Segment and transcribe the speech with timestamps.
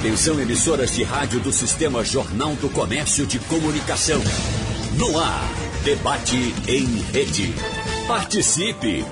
[0.00, 4.18] Atenção emissoras de rádio do Sistema Jornal do Comércio de Comunicação.
[4.96, 5.46] No ar,
[5.84, 7.52] debate em rede.
[8.08, 9.04] Participe!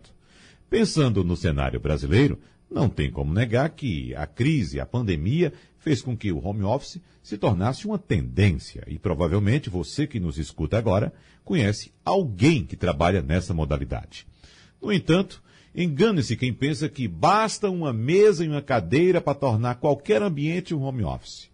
[0.68, 2.38] Pensando no cenário brasileiro,
[2.70, 7.00] não tem como negar que a crise, a pandemia, fez com que o home office
[7.22, 8.84] se tornasse uma tendência.
[8.86, 11.12] E provavelmente você que nos escuta agora
[11.44, 14.24] conhece alguém que trabalha nessa modalidade.
[14.80, 15.42] No entanto,
[15.74, 20.82] engane-se quem pensa que basta uma mesa e uma cadeira para tornar qualquer ambiente um
[20.82, 21.50] home office.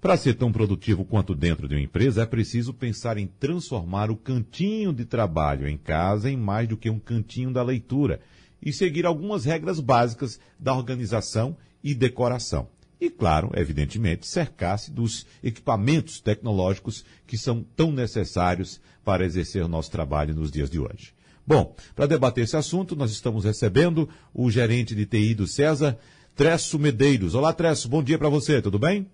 [0.00, 4.16] Para ser tão produtivo quanto dentro de uma empresa, é preciso pensar em transformar o
[4.16, 8.20] cantinho de trabalho em casa em mais do que um cantinho da leitura
[8.60, 12.73] e seguir algumas regras básicas da organização e decoração.
[13.04, 19.90] E, claro, evidentemente, cercar-se dos equipamentos tecnológicos que são tão necessários para exercer o nosso
[19.90, 21.12] trabalho nos dias de hoje.
[21.46, 25.98] Bom, para debater esse assunto, nós estamos recebendo o gerente de TI do César,
[26.34, 27.34] Tresso Medeiros.
[27.34, 29.06] Olá, Tresso, bom dia para você, tudo bem?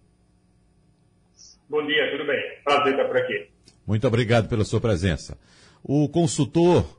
[1.68, 2.40] Bom dia, tudo bem?
[2.62, 3.48] Prazer estar por aqui.
[3.84, 5.36] Muito obrigado pela sua presença.
[5.82, 6.96] O consultor,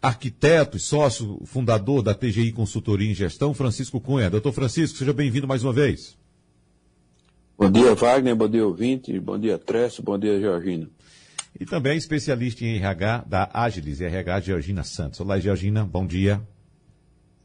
[0.00, 4.30] arquiteto e sócio fundador da TGI Consultoria em Gestão, Francisco Cunha.
[4.30, 6.21] Doutor Francisco, seja bem-vindo mais uma vez.
[7.62, 8.34] Bom dia, Wagner.
[8.34, 9.20] Bom dia, ouvinte.
[9.20, 10.02] Bom dia, Tresso.
[10.02, 10.90] Bom dia, Georgina.
[11.60, 15.20] E também especialista em RH da Agilis, RH Georgina Santos.
[15.20, 15.84] Olá, Georgina.
[15.84, 16.42] Bom dia.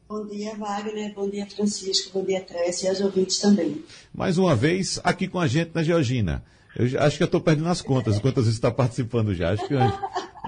[0.08, 1.14] Bom dia, Wagner.
[1.14, 2.18] Bom dia, Francisco.
[2.18, 3.84] Bom dia, Tresso e aos ouvintes também.
[4.12, 6.42] Mais uma vez, aqui com a gente na Georgina.
[6.74, 9.52] Eu acho que eu estou perdendo as contas, quantas vezes está participando já.
[9.52, 9.94] Acho que umas,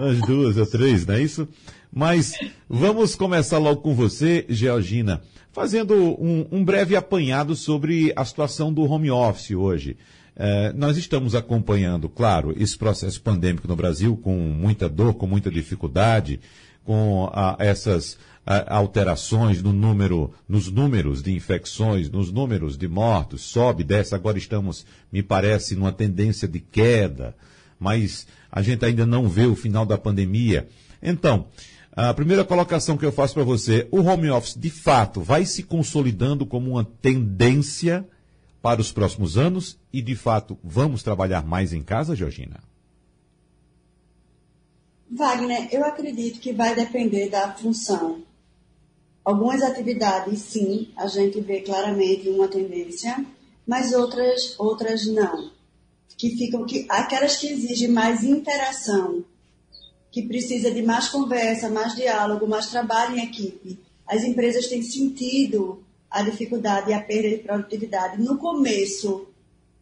[0.01, 1.49] umas, duas ou três, não é isso?
[1.93, 2.33] Mas
[2.69, 5.21] vamos começar logo com você, Georgina,
[5.53, 9.97] fazendo um, um breve apanhado sobre a situação do home office hoje.
[10.37, 15.51] É, nós estamos acompanhando, claro, esse processo pandêmico no Brasil com muita dor, com muita
[15.51, 16.41] dificuldade,
[16.85, 18.17] com a, essas
[18.67, 24.15] alterações no número, nos números de infecções, nos números de mortos, sobe, desce.
[24.15, 27.37] Agora estamos, me parece, numa tendência de queda,
[27.79, 30.69] mas a gente ainda não vê o final da pandemia.
[31.03, 31.47] Então,
[31.93, 35.63] a primeira colocação que eu faço para você, o home office de fato vai se
[35.63, 38.07] consolidando como uma tendência
[38.63, 42.61] para os próximos anos e de fato vamos trabalhar mais em casa, Georgina?
[45.11, 48.23] Wagner, eu acredito que vai depender da função.
[49.25, 53.25] Algumas atividades, sim, a gente vê claramente uma tendência,
[53.67, 55.51] mas outras, outras não.
[56.21, 59.25] Que ficam, que, aquelas que exigem mais interação,
[60.11, 63.79] que precisa de mais conversa, mais diálogo, mais trabalho em equipe.
[64.07, 68.21] As empresas têm sentido a dificuldade e a perda de produtividade.
[68.21, 69.29] No começo,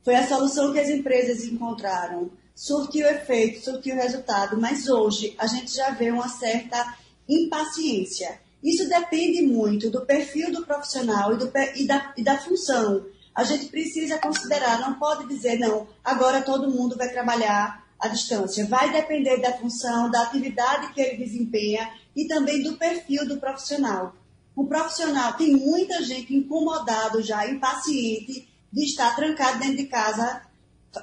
[0.05, 2.31] foi a solução que as empresas encontraram.
[2.55, 6.97] Surtiu efeito, surtiu resultado, mas hoje a gente já vê uma certa
[7.29, 8.39] impaciência.
[8.63, 13.05] Isso depende muito do perfil do profissional e, do, e, da, e da função.
[13.35, 18.67] A gente precisa considerar, não pode dizer, não, agora todo mundo vai trabalhar à distância.
[18.67, 24.15] Vai depender da função, da atividade que ele desempenha e também do perfil do profissional.
[24.55, 30.43] O profissional tem muita gente incomodado já, impaciente de estar trancado dentro de casa,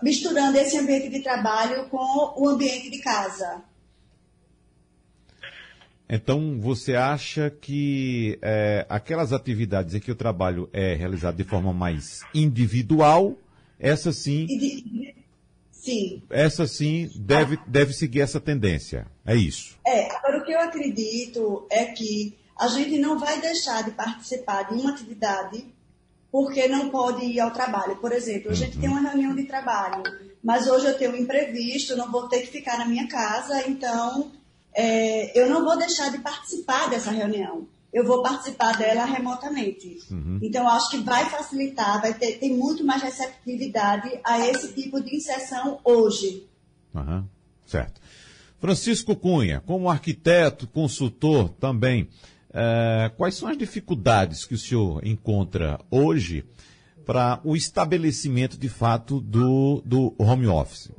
[0.02, 3.64] misturando esse ambiente de trabalho com o ambiente de casa.
[6.08, 11.74] Então, você acha que é, aquelas atividades em que o trabalho é realizado de forma
[11.74, 13.36] mais individual,
[13.80, 14.48] essa sim.
[15.72, 16.22] Sim.
[16.30, 19.08] Essa sim deve, deve seguir essa tendência.
[19.26, 19.78] É isso.
[19.86, 24.64] É, agora o que eu acredito é que a gente não vai deixar de participar
[24.64, 25.66] de uma atividade
[26.32, 27.96] porque não pode ir ao trabalho.
[27.98, 28.82] Por exemplo, a gente uhum.
[28.82, 30.04] tem uma reunião de trabalho,
[30.44, 34.32] mas hoje eu tenho um imprevisto, não vou ter que ficar na minha casa, então
[34.76, 37.68] é, eu não vou deixar de participar dessa reunião.
[37.94, 40.00] Eu vou participar dela remotamente.
[40.12, 40.38] Uhum.
[40.42, 45.16] Então, acho que vai facilitar, vai ter tem muito mais receptividade a esse tipo de
[45.16, 46.46] inserção hoje.
[46.94, 47.24] Uhum.
[47.66, 48.02] Certo.
[48.60, 52.10] Francisco Cunha, como arquiteto, consultor também,
[52.54, 56.44] é, quais são as dificuldades que o senhor encontra hoje
[57.06, 60.92] para o estabelecimento de fato do, do home office?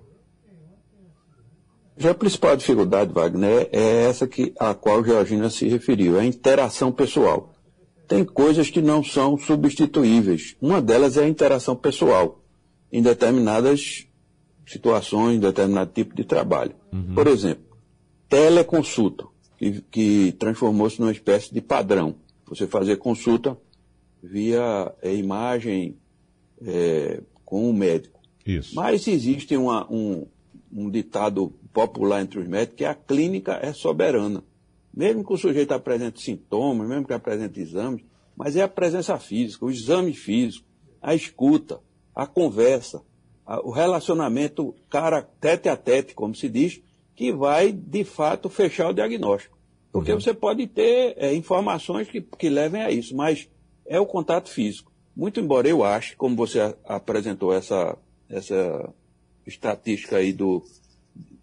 [1.99, 6.27] Já a principal dificuldade, Wagner, é essa que, a qual Georgina se referiu, é a
[6.27, 7.55] interação pessoal.
[8.07, 10.57] tem coisas que não são substituíveis.
[10.61, 12.41] Uma delas é a interação pessoal
[12.93, 14.07] em determinadas
[14.67, 16.75] situações, em determinado tipo de trabalho.
[16.93, 17.15] Uhum.
[17.15, 17.65] Por exemplo,
[18.29, 19.25] teleconsulta,
[19.59, 22.17] que, que transformou-se numa espécie de padrão.
[22.47, 23.59] Você fazer consulta
[24.23, 25.97] via é, imagem
[26.65, 28.21] é, com o médico.
[28.45, 28.75] Isso.
[28.75, 30.27] Mas existe uma, um,
[30.73, 34.43] um ditado popular entre os médicos que a clínica é soberana.
[34.95, 38.03] Mesmo que o sujeito apresente sintomas, mesmo que apresente exames,
[38.35, 40.65] mas é a presença física, o exame físico,
[41.03, 41.79] a escuta,
[42.15, 43.03] a conversa,
[43.45, 46.81] a, o relacionamento cara tete a tete, como se diz,
[47.15, 49.59] que vai, de fato, fechar o diagnóstico.
[49.93, 50.19] Porque uhum.
[50.19, 53.51] você pode ter é, informações que, que levem a isso, mas
[53.85, 54.91] é o contato físico.
[55.15, 57.99] Muito embora eu ache, como você apresentou essa,
[58.31, 58.89] essa
[59.47, 60.63] estatística aí do,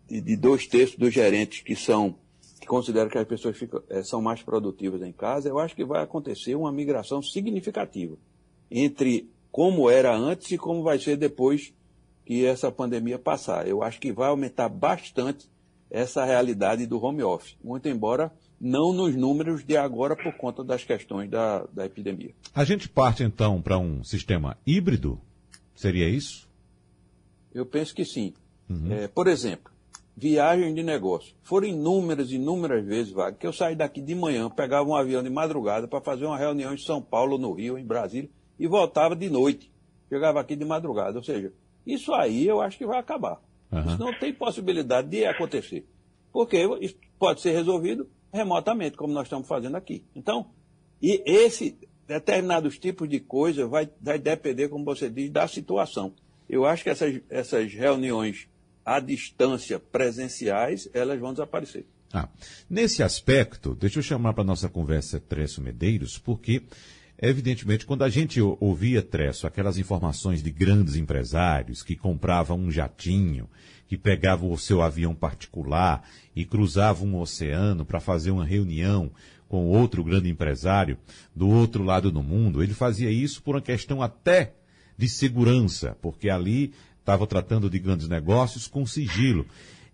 [0.09, 2.15] de, dois terços dos gerentes que são
[2.59, 5.83] que consideram que as pessoas ficam, é, são mais produtivas em casa, eu acho que
[5.83, 8.15] vai acontecer uma migração significativa
[8.71, 11.73] entre como era antes e como vai ser depois
[12.25, 13.67] que essa pandemia passar.
[13.67, 15.50] Eu acho que vai aumentar bastante
[15.91, 20.85] essa realidade do home office, muito embora não nos números de agora por conta das
[20.85, 22.33] questões da, da epidemia.
[22.55, 25.19] A gente parte então para um sistema híbrido?
[25.75, 26.50] Seria isso?
[27.53, 28.33] Eu penso que sim.
[28.69, 28.91] Uhum.
[28.91, 29.73] É, por exemplo,
[30.15, 31.36] viagem de negócio.
[31.42, 35.30] Foram inúmeras, inúmeras vezes, Wagner, que eu saí daqui de manhã, pegava um avião de
[35.30, 38.30] madrugada para fazer uma reunião em São Paulo, no Rio, em Brasília,
[38.60, 39.71] e voltava de noite.
[40.10, 41.18] Chegava aqui de madrugada.
[41.18, 41.51] Ou seja,
[41.86, 43.42] isso aí eu acho que vai acabar.
[43.71, 43.86] Uhum.
[43.86, 45.88] Isso não tem possibilidade de acontecer.
[46.31, 50.06] Porque isso pode ser resolvido remotamente, como nós estamos fazendo aqui.
[50.15, 50.48] Então,
[51.01, 51.77] e esse
[52.07, 56.13] determinados tipos de coisa vai, vai depender, como você diz, da situação.
[56.50, 58.48] Eu acho que essas, essas reuniões
[58.85, 61.85] à distância presenciais, elas vão desaparecer.
[62.13, 62.30] Ah,
[62.69, 66.62] nesse aspecto, deixa eu chamar para nossa conversa Tresso Medeiros, porque,
[67.19, 73.50] evidentemente, quando a gente ouvia Tresso, aquelas informações de grandes empresários que compravam um jatinho,
[73.88, 79.12] que pegavam o seu avião particular e cruzavam um oceano para fazer uma reunião
[79.47, 80.97] com outro grande empresário
[81.36, 84.53] do outro lado do mundo, ele fazia isso por uma questão até
[84.97, 89.45] de segurança, porque ali estava tratando de grandes negócios com sigilo.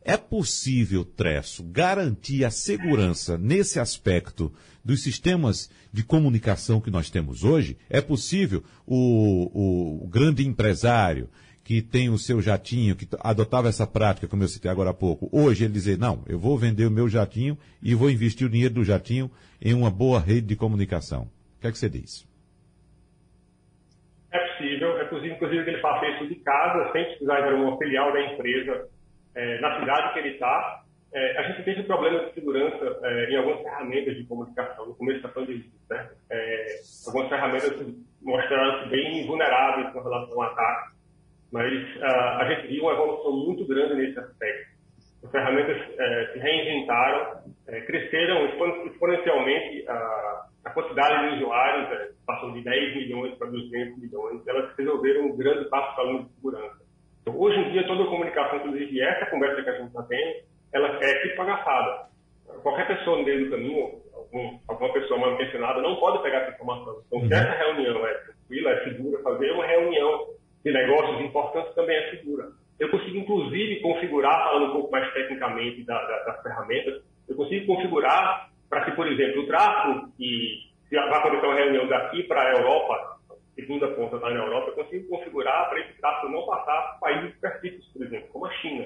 [0.02, 4.52] É possível, Tresso, garantir a segurança nesse aspecto
[4.86, 7.78] dos sistemas de comunicação que nós temos hoje?
[7.90, 11.30] É possível o, o, grande empresário
[11.64, 15.30] que tem o seu jatinho, que adotava essa prática, como eu citei agora há pouco,
[15.32, 18.76] hoje ele dizer, não, eu vou vender o meu jatinho e vou investir o dinheiro
[18.76, 19.30] do jatinho
[19.62, 21.24] em uma boa rede de comunicação.
[21.58, 22.29] O que é que você diz?
[25.10, 28.14] É é possível, inclusive, que ele faça isso de casa, sem precisar ir uma filial
[28.14, 28.88] da empresa
[29.36, 30.84] é, na cidade que ele está.
[31.12, 34.96] É, a gente tem esse problema de segurança é, em algumas ferramentas de comunicação, no
[34.96, 35.66] começo da pandemia.
[35.90, 36.10] Né?
[36.30, 36.66] É,
[37.08, 41.00] algumas ferramentas mostraram-se bem vulneráveis com relação ao ataque
[41.52, 44.70] mas uh, a gente viu uma evolução muito grande nesse aspecto.
[45.24, 48.46] As ferramentas uh, se reinventaram, uh, cresceram
[48.86, 55.26] exponencialmente a, a quantidade de usuários, passou de 10 milhões para 200 milhões, elas resolveram
[55.26, 56.80] um grande passo para a de segurança.
[57.22, 60.36] Então, hoje em dia, toda a comunicação, inclusive essa conversa que a gente está tendo,
[60.74, 62.10] ela é criptografada.
[62.64, 66.52] Qualquer pessoa no meio do caminho, algum, alguma pessoa mal intencionada, não pode pegar essa
[66.52, 67.02] informação.
[67.08, 67.34] Então, se uhum.
[67.34, 70.28] essa reunião é tranquila, é segura, fazer uma reunião
[70.64, 72.48] de negócios importantes também é segura.
[72.80, 77.66] Eu consigo, inclusive, configurar, falando um pouco mais tecnicamente da, da, das ferramentas, eu consigo
[77.68, 82.42] configurar para que, por exemplo, o tráfego, e se vai acontecer uma reunião daqui para
[82.42, 83.20] a Europa,
[83.56, 87.34] segunda ponta está na Europa, eu consigo configurar para esse tráfego não passar por países
[87.36, 88.86] específicos, por exemplo, como a China.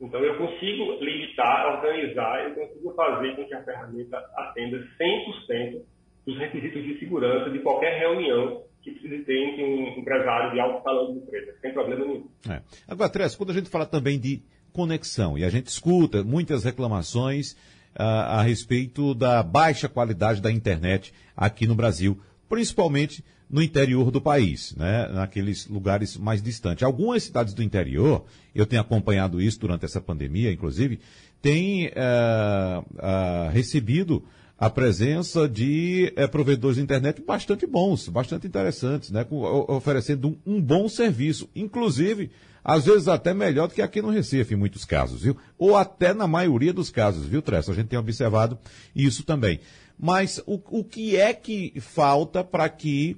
[0.00, 5.82] Então, eu consigo limitar, organizar, eu consigo fazer com que a ferramenta atenda 100%
[6.24, 10.84] dos requisitos de segurança de qualquer reunião que precise ter entre um empresário de alto
[10.84, 12.28] talão de empresa, sem problema nenhum.
[12.48, 12.62] É.
[12.86, 14.42] Agora, Tress, quando a gente fala também de
[14.72, 17.56] conexão, e a gente escuta muitas reclamações
[17.98, 24.20] uh, a respeito da baixa qualidade da internet aqui no Brasil, principalmente no interior do
[24.20, 26.82] país, né, naqueles lugares mais distantes.
[26.82, 28.24] Algumas cidades do interior,
[28.54, 31.00] eu tenho acompanhado isso durante essa pandemia, inclusive,
[31.40, 34.22] têm uh, uh, recebido
[34.58, 39.22] a presença de é, provedores de internet bastante bons, bastante interessantes, né?
[39.22, 42.32] Com, oferecendo um, um, bom serviço, inclusive,
[42.64, 45.36] às vezes até melhor do que aqui no Recife, em muitos casos, viu?
[45.56, 47.70] Ou até na maioria dos casos, viu, Tressa?
[47.70, 48.58] A gente tem observado
[48.96, 49.60] isso também.
[49.96, 53.16] Mas o, o que é que falta para que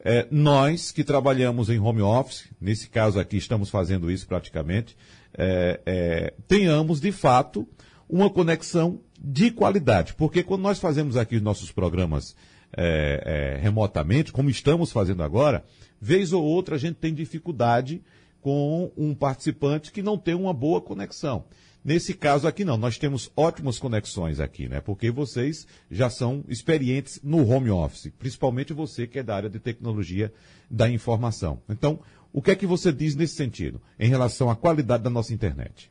[0.00, 4.96] é, nós que trabalhamos em home office, nesse caso aqui estamos fazendo isso praticamente,
[5.32, 7.66] é, tenhamos de fato
[8.10, 10.14] uma conexão de qualidade.
[10.14, 12.34] Porque quando nós fazemos aqui os nossos programas
[12.76, 15.64] é, é, remotamente, como estamos fazendo agora,
[16.00, 18.02] vez ou outra a gente tem dificuldade
[18.40, 21.44] com um participante que não tem uma boa conexão.
[21.82, 24.80] Nesse caso aqui não, nós temos ótimas conexões aqui, né?
[24.82, 29.58] Porque vocês já são experientes no home office, principalmente você que é da área de
[29.58, 30.32] tecnologia
[30.70, 31.62] da informação.
[31.68, 32.00] Então,
[32.32, 35.90] o que é que você diz nesse sentido, em relação à qualidade da nossa internet?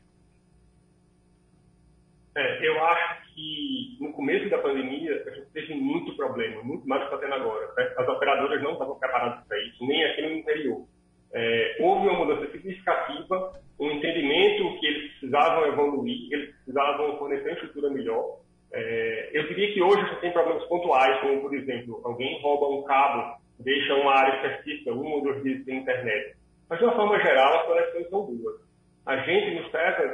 [2.36, 7.02] É, eu acho que no começo da pandemia a gente teve muito problema, muito mais
[7.02, 7.66] do que está tendo agora.
[7.76, 7.92] Né?
[7.96, 10.86] As operadoras não estavam preparadas para isso, nem aqui no interior.
[11.32, 17.54] É, houve uma mudança significativa, um entendimento que eles precisavam evoluir, eles precisavam fornecer uma
[17.54, 18.40] estrutura melhor.
[18.72, 22.84] É, eu diria que hoje você tem problemas pontuais, como, por exemplo, alguém rouba um
[22.84, 26.36] cabo, deixa uma área específica, um ou dois dias sem internet.
[26.68, 28.69] Mas, de uma forma geral, as conexões são boas.
[29.10, 30.04] A gente, nos pesa,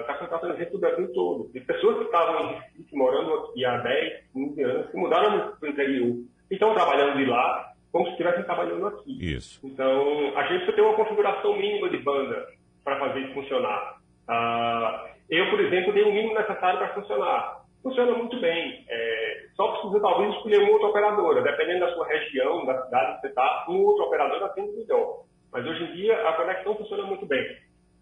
[0.00, 1.52] está uh, contratando gente do Brasil todo.
[1.52, 5.68] De pessoas que estavam em Recife, morando aqui há 10, 15 anos, que mudaram para
[5.68, 6.16] o interior
[6.50, 9.24] e estão trabalhando de lá, como se estivessem trabalhando aqui.
[9.24, 9.64] Isso.
[9.64, 12.44] Então, a gente precisa ter uma configuração mínima de banda
[12.82, 14.00] para fazer isso funcionar.
[14.28, 17.62] Uh, eu, por exemplo, dei o mínimo necessário para funcionar.
[17.84, 18.84] Funciona muito bem.
[18.88, 21.40] É, só precisa, talvez, escolher uma outra operadora.
[21.40, 25.22] Dependendo da sua região, da cidade que você está, um outro operador atende melhor.
[25.52, 27.46] Mas, hoje em dia, a conexão funciona muito bem.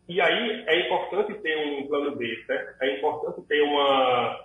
[0.09, 2.83] E aí, é importante ter um plano B, certo?
[2.83, 4.45] É importante ter uma,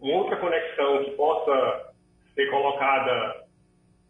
[0.00, 1.92] uma outra conexão que possa
[2.34, 3.44] ser colocada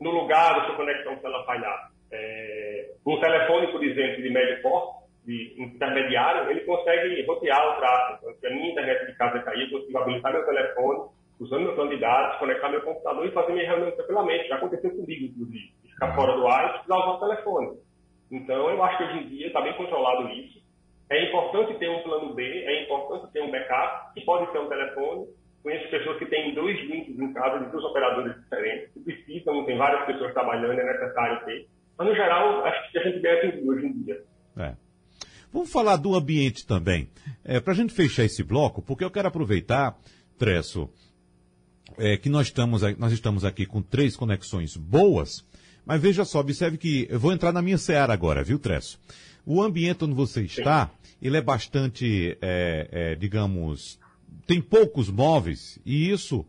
[0.01, 1.91] no lugar da sua conexão se ela falhar.
[2.11, 8.19] É, um telefone, por exemplo, de médio porte, de intermediário, ele consegue rotear o tráfego.
[8.19, 11.75] Então, se a minha internet de casa cair, eu consigo habilitar meu telefone, usando meu
[11.75, 14.49] plano de dados, conectar meu computador e fazer minha reunião tranquilamente.
[14.49, 15.73] Já aconteceu comigo, inclusive.
[15.83, 17.79] Ficar fora do ar e precisar usar o telefone.
[18.31, 20.63] Então, eu acho que hoje em dia está bem controlado isso.
[21.11, 24.69] É importante ter um plano B, é importante ter um backup, que pode ser um
[24.69, 25.27] telefone,
[25.63, 29.77] Conheço pessoas que têm dois links em casa de duas operadores diferentes, que precisam, tem
[29.77, 31.69] várias pessoas trabalhando, é necessário ter.
[31.99, 34.23] Mas, no geral, acho que a gente deve ter hoje em dia.
[34.57, 34.75] É.
[35.53, 37.09] Vamos falar do ambiente também.
[37.45, 39.99] É, Para a gente fechar esse bloco, porque eu quero aproveitar,
[40.39, 40.89] Tresso,
[41.99, 45.45] é, que nós estamos, nós estamos aqui com três conexões boas,
[45.85, 49.01] mas veja só, observe que eu vou entrar na minha seara agora, viu, Tresso?
[49.51, 50.91] O ambiente onde você está,
[51.23, 53.99] ele é bastante, é, é, digamos,
[54.47, 56.45] tem poucos móveis e isso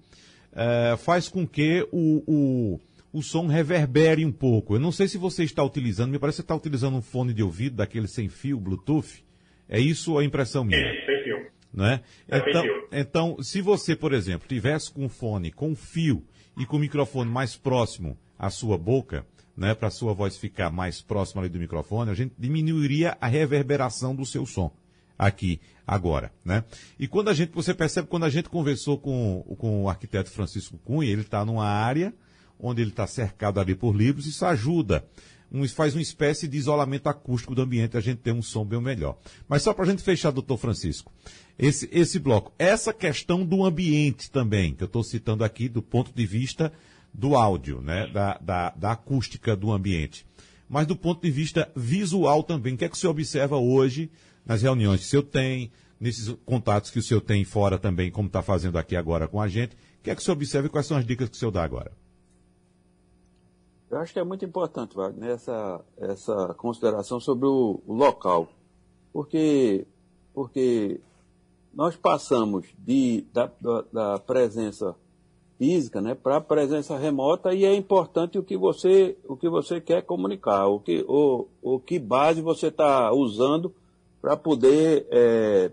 [0.51, 2.79] é, faz com que o, o,
[3.13, 4.75] o som reverbere um pouco.
[4.75, 7.33] Eu não sei se você está utilizando, me parece que você está utilizando um fone
[7.33, 9.23] de ouvido daquele sem fio, Bluetooth.
[9.69, 10.77] É isso a impressão minha?
[10.77, 11.47] É, sem fio.
[11.73, 12.01] Não é?
[12.27, 16.21] é então, então, se você, por exemplo, tivesse com um fone com fio
[16.57, 19.25] e com o microfone mais próximo à sua boca,
[19.59, 24.15] né, para sua voz ficar mais próxima ali do microfone, a gente diminuiria a reverberação
[24.15, 24.71] do seu som
[25.17, 26.63] aqui agora, né?
[26.97, 30.77] E quando a gente, você percebe quando a gente conversou com, com o arquiteto Francisco
[30.77, 32.13] Cunha, ele está numa área
[32.57, 35.05] onde ele está cercado ali por livros, isso ajuda.
[35.51, 38.79] Um, faz uma espécie de isolamento acústico do ambiente, a gente tem um som bem
[38.79, 39.17] melhor.
[39.47, 41.11] Mas só para a gente fechar, doutor Francisco,
[41.57, 46.13] esse, esse bloco, essa questão do ambiente também, que eu estou citando aqui do ponto
[46.13, 46.71] de vista
[47.13, 50.25] do áudio, né, da, da, da acústica do ambiente,
[50.69, 54.11] mas do ponto de vista visual também, o que é que você observa hoje
[54.45, 58.27] nas reuniões que o senhor tem, nesses contatos que o senhor tem fora também, como
[58.27, 59.73] está fazendo aqui agora com a gente.
[59.73, 61.63] O que é que senhor observa e quais são as dicas que o senhor dá
[61.63, 61.91] agora?
[63.89, 68.47] Eu acho que é muito importante, Wagner, essa, essa consideração sobre o, o local.
[69.11, 69.87] Porque,
[70.33, 71.01] porque
[71.73, 74.95] nós passamos de, da, da, da presença
[75.59, 80.01] física né, para presença remota e é importante o que você, o que você quer
[80.03, 83.75] comunicar, o que, o, o que base você está usando
[84.21, 85.69] para poder é,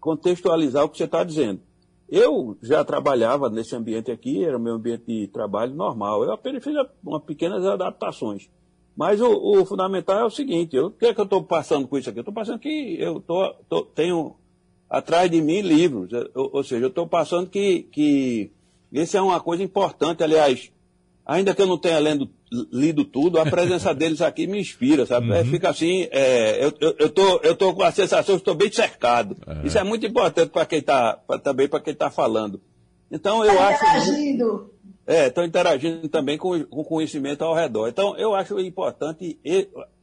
[0.00, 1.60] contextualizar o que você está dizendo.
[2.08, 6.24] Eu já trabalhava nesse ambiente aqui, era o meu ambiente de trabalho normal.
[6.24, 6.74] Eu apenas fiz
[7.04, 8.50] uma pequenas adaptações.
[8.96, 11.86] Mas o, o fundamental é o seguinte, eu, o que é que eu estou passando
[11.86, 12.18] com isso aqui?
[12.18, 14.34] Eu estou passando que eu tô, tô, tenho
[14.90, 18.50] atrás de mim livros, ou, ou seja, eu estou passando que, que
[18.92, 20.70] isso é uma coisa importante, aliás,
[21.26, 22.30] ainda que eu não tenha lendo,
[22.72, 25.30] lido tudo, a presença deles aqui me inspira, sabe?
[25.32, 25.44] É, uhum.
[25.44, 28.72] fica assim, é, eu, eu, eu, tô, eu tô com a sensação que estou bem
[28.72, 29.36] cercado.
[29.46, 29.62] Uhum.
[29.64, 32.60] Isso é muito importante para quem está, também para quem está falando.
[33.10, 33.84] Então eu tá acho.
[33.84, 34.74] Interagindo.
[35.06, 37.88] É, estão interagindo também com, com conhecimento ao redor.
[37.88, 39.38] Então eu acho importante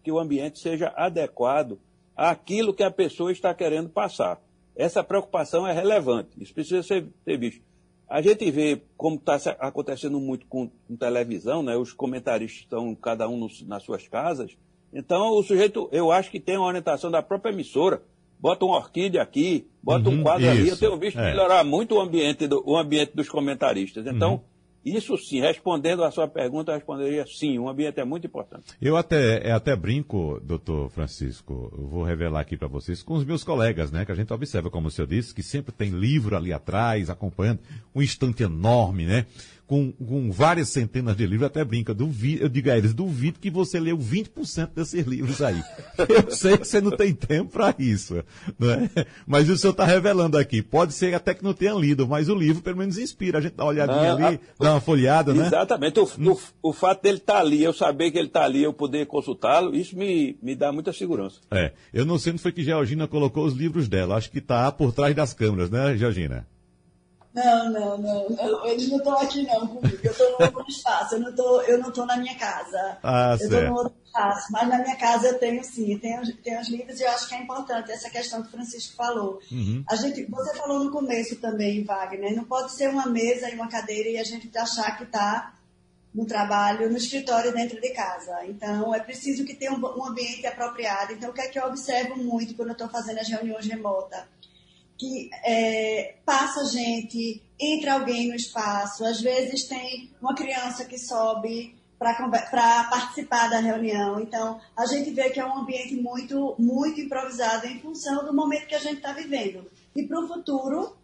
[0.04, 1.80] que o ambiente seja adequado
[2.16, 4.42] àquilo que a pessoa está querendo passar.
[4.76, 6.30] Essa preocupação é relevante.
[6.40, 7.62] Isso precisa ser, ser visto.
[8.08, 11.76] A gente vê como está acontecendo muito com, com, televisão, né?
[11.76, 14.56] Os comentaristas estão cada um nos, nas suas casas.
[14.94, 18.02] Então o sujeito, eu acho que tem uma orientação da própria emissora.
[18.40, 20.70] Bota uma orquídea aqui, bota uhum, um quadro isso, ali.
[20.70, 21.32] Eu tenho visto é.
[21.32, 24.06] melhorar muito o ambiente, do, o ambiente dos comentaristas.
[24.06, 24.40] Então, uhum.
[24.86, 28.66] Isso sim, respondendo a sua pergunta, eu responderia sim, um ambiente é muito importante.
[28.80, 33.26] Eu até, é, até brinco, doutor Francisco, eu vou revelar aqui para vocês, com os
[33.26, 36.38] meus colegas, né, que a gente observa, como o senhor disse, que sempre tem livro
[36.38, 37.62] ali atrás, acompanhando,
[37.96, 39.26] um estante enorme, né?
[39.68, 43.50] Com, com várias centenas de livros, até brinca, duvido, eu digo a eles, duvido que
[43.50, 45.62] você leu 20% desses livros aí.
[46.08, 48.16] Eu sei que você não tem tempo para isso,
[48.60, 48.90] né?
[49.26, 50.62] mas o senhor está revelando aqui.
[50.62, 53.40] Pode ser até que não tenha lido, mas o livro pelo menos inspira.
[53.40, 54.64] A gente dá uma olhadinha ah, ali, a...
[54.64, 55.48] dá uma folhada, né?
[55.48, 56.00] Exatamente.
[56.00, 58.74] O, o, o fato dele estar tá ali, eu saber que ele está ali, eu
[58.74, 61.40] poder consultá-lo, isso me, me dá muita segurança.
[61.50, 61.72] É.
[61.94, 64.16] Eu não sei onde foi que Georgina colocou os livros dela.
[64.16, 66.46] Acho que está por trás das câmeras, né, Georgina?
[67.36, 68.66] Não, não, não, não.
[68.66, 70.00] Eles não estão aqui não comigo.
[70.02, 71.16] Eu estou no outro espaço.
[71.16, 72.98] Eu não estou, eu não estou na minha casa.
[73.04, 74.52] Ah, eu estou no outro espaço.
[74.54, 77.36] Mas na minha casa eu tenho sim, tenho, tenho os livros e eu acho que
[77.36, 79.42] é importante essa questão que o Francisco falou.
[79.52, 79.84] Uhum.
[79.90, 82.34] A gente, você falou no começo também, Wagner.
[82.34, 85.56] Não pode ser uma mesa e uma cadeira e a gente achar que está
[86.14, 88.46] no trabalho, no escritório dentro de casa.
[88.46, 91.12] Então, é preciso que tenha um, um ambiente apropriado.
[91.12, 94.24] Então, o que é que eu observo muito quando eu estou fazendo as reuniões remotas?
[94.98, 101.76] Que é, passa gente, entra alguém no espaço, às vezes tem uma criança que sobe
[101.98, 104.20] para participar da reunião.
[104.20, 108.68] Então, a gente vê que é um ambiente muito, muito improvisado em função do momento
[108.68, 109.70] que a gente está vivendo.
[109.96, 110.96] E para o futuro,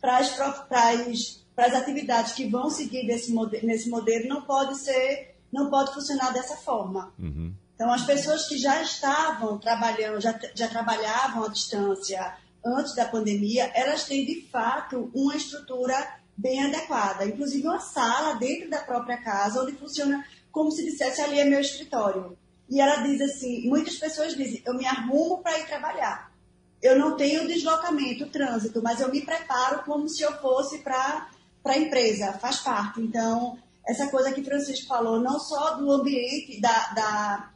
[0.00, 3.34] para as atividades que vão seguir desse,
[3.64, 7.12] nesse modelo, não pode ser, não pode funcionar dessa forma.
[7.18, 7.52] Uhum.
[7.74, 12.34] Então, as pessoas que já estavam trabalhando, já, já trabalhavam à distância,
[12.66, 15.94] antes da pandemia, elas têm de fato uma estrutura
[16.36, 21.38] bem adequada, inclusive uma sala dentro da própria casa, onde funciona como se dissesse ali
[21.38, 22.36] é meu escritório.
[22.68, 26.32] E ela diz assim: muitas pessoas dizem, eu me arrumo para ir trabalhar.
[26.82, 31.28] Eu não tenho deslocamento, trânsito, mas eu me preparo como se eu fosse para
[31.64, 33.00] a empresa, faz parte.
[33.00, 37.50] Então, essa coisa que Francisco falou, não só do ambiente, da, da,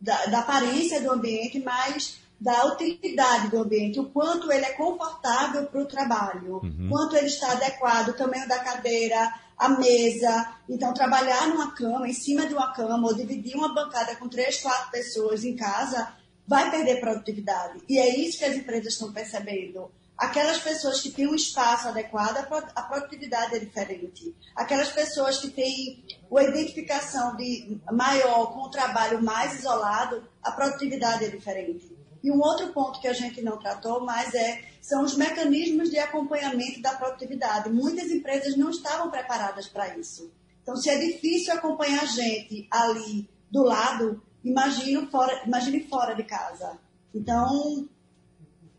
[0.00, 5.66] da, da aparência do ambiente, mas da utilidade do ambiente, o quanto ele é confortável
[5.66, 6.88] para o trabalho, uhum.
[6.88, 10.54] quanto ele está adequado, o tamanho da cadeira, a mesa.
[10.68, 14.62] Então, trabalhar numa cama, em cima de uma cama, ou dividir uma bancada com três,
[14.62, 16.14] quatro pessoas em casa,
[16.46, 17.82] vai perder produtividade.
[17.88, 19.90] E é isso que as empresas estão percebendo.
[20.16, 22.38] Aquelas pessoas que têm um espaço adequado,
[22.74, 24.34] a produtividade é diferente.
[24.54, 31.24] Aquelas pessoas que têm uma identificação de maior com o trabalho mais isolado, a produtividade
[31.24, 31.97] é diferente.
[32.22, 35.98] E um outro ponto que a gente não tratou, mas é, são os mecanismos de
[35.98, 37.70] acompanhamento da produtividade.
[37.70, 40.30] Muitas empresas não estavam preparadas para isso.
[40.62, 46.24] Então, se é difícil acompanhar a gente ali do lado, imagine fora, imagine fora de
[46.24, 46.78] casa.
[47.14, 47.88] Então,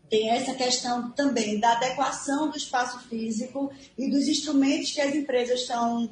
[0.08, 5.60] tem essa questão também da adequação do espaço físico e dos instrumentos que as empresas
[5.60, 6.10] estão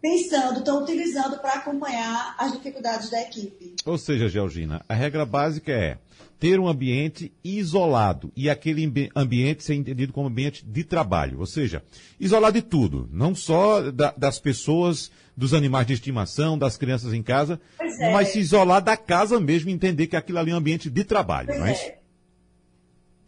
[0.00, 3.74] pensando, estão utilizando para acompanhar as dificuldades da equipe.
[3.84, 5.98] Ou seja, Georgina, a regra básica é
[6.38, 11.82] ter um ambiente isolado e aquele ambiente ser entendido como ambiente de trabalho, ou seja,
[12.18, 17.22] isolado de tudo, não só da, das pessoas, dos animais de estimação, das crianças em
[17.22, 18.12] casa, é.
[18.12, 21.48] mas se isolar da casa mesmo, entender que aquilo ali é um ambiente de trabalho,
[21.48, 21.98] pois não é, é.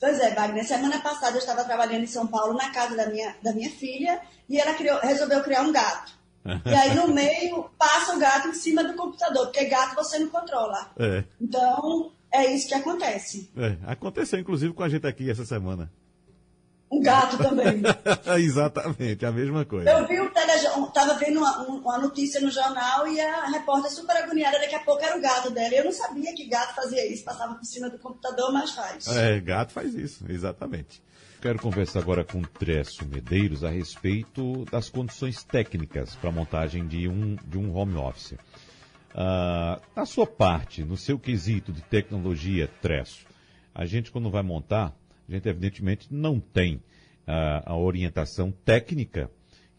[0.00, 0.66] Pois é, Wagner.
[0.66, 4.20] Semana passada eu estava trabalhando em São Paulo na casa da minha, da minha filha
[4.48, 6.18] e ela criou, resolveu criar um gato.
[6.64, 10.28] E aí no meio passa o gato em cima do computador, porque gato você não
[10.28, 10.90] controla.
[10.98, 11.24] É.
[11.40, 13.50] Então, é isso que acontece.
[13.56, 15.90] É, aconteceu inclusive com a gente aqui essa semana.
[16.90, 17.82] Um gato também.
[18.42, 19.88] Exatamente, a mesma coisa.
[19.88, 24.16] Eu vi o telejornal, estava vendo uma, uma, notícia no jornal e a repórter super
[24.16, 25.72] agoniada, daqui a pouco era o gato dela.
[25.72, 29.06] Eu não sabia que gato fazia isso, passava por cima do computador, mas faz.
[29.06, 31.00] É, gato faz isso, exatamente.
[31.40, 36.86] Quero conversar agora com o Tresso Medeiros a respeito das condições técnicas para a montagem
[36.86, 38.34] de um, de um home office.
[39.12, 43.26] Uh, na sua parte, no seu quesito de tecnologia, Tresso,
[43.74, 44.96] a gente quando vai montar,
[45.28, 49.30] a gente evidentemente não tem uh, a orientação técnica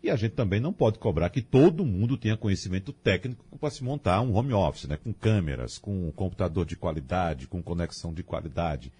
[0.03, 3.83] e a gente também não pode cobrar que todo mundo tenha conhecimento técnico para se
[3.83, 4.97] montar um home office, né?
[4.97, 8.91] com câmeras, com computador de qualidade, com conexão de qualidade.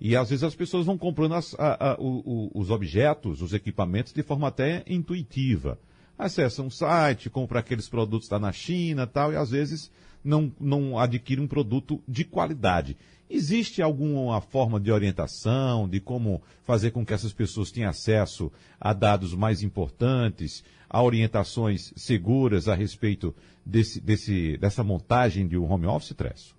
[0.00, 3.52] E às vezes as pessoas vão comprando as, a, a, o, o, os objetos, os
[3.52, 5.78] equipamentos de forma até intuitiva
[6.18, 9.90] acessa um site, compra aqueles produtos lá na China tal, e às vezes
[10.22, 12.96] não, não adquire um produto de qualidade.
[13.28, 18.92] Existe alguma forma de orientação, de como fazer com que essas pessoas tenham acesso a
[18.92, 25.86] dados mais importantes, a orientações seguras a respeito desse, desse, dessa montagem de um home
[25.86, 26.54] office, Tresso?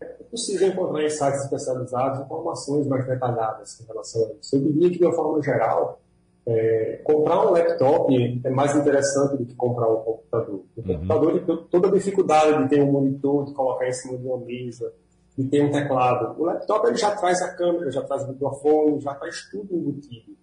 [0.00, 4.56] É possível encontrar em sites especializados informações mais detalhadas em relação a isso.
[4.56, 6.01] Eu diria que, de uma forma geral,
[6.44, 10.64] É, comprar um laptop é mais interessante do que comprar um computador.
[10.76, 10.98] O uhum.
[10.98, 14.92] computador, toda a dificuldade de ter um monitor, de colocar em cima de uma mesa,
[15.38, 16.40] de ter um teclado.
[16.40, 20.36] O laptop ele já traz a câmera, já traz o microfone, já traz tudo embutido.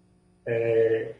[0.46, 1.14] É,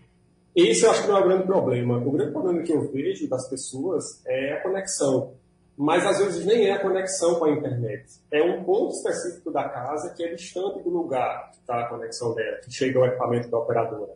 [0.56, 1.98] esse eu acho que não é o grande problema.
[1.98, 5.34] O grande problema que eu vejo das pessoas é a conexão.
[5.76, 8.04] Mas às vezes nem é a conexão com a internet.
[8.30, 12.34] É um ponto específico da casa que é distante do lugar que está a conexão
[12.34, 14.12] dela, que chega ao equipamento da operadora.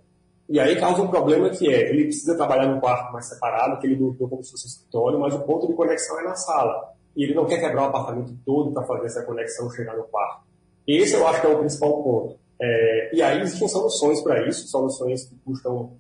[0.49, 3.87] E aí causa um problema que é, ele precisa trabalhar num quarto mais separado, que
[3.87, 6.93] ele montou como se fosse escritório, mas o ponto de conexão é na sala.
[7.17, 10.45] E ele não quer quebrar o apartamento todo para fazer essa conexão chegar no quarto.
[10.87, 12.39] Esse eu acho que é o principal ponto.
[12.61, 15.93] É, e aí existem soluções para isso, soluções que custam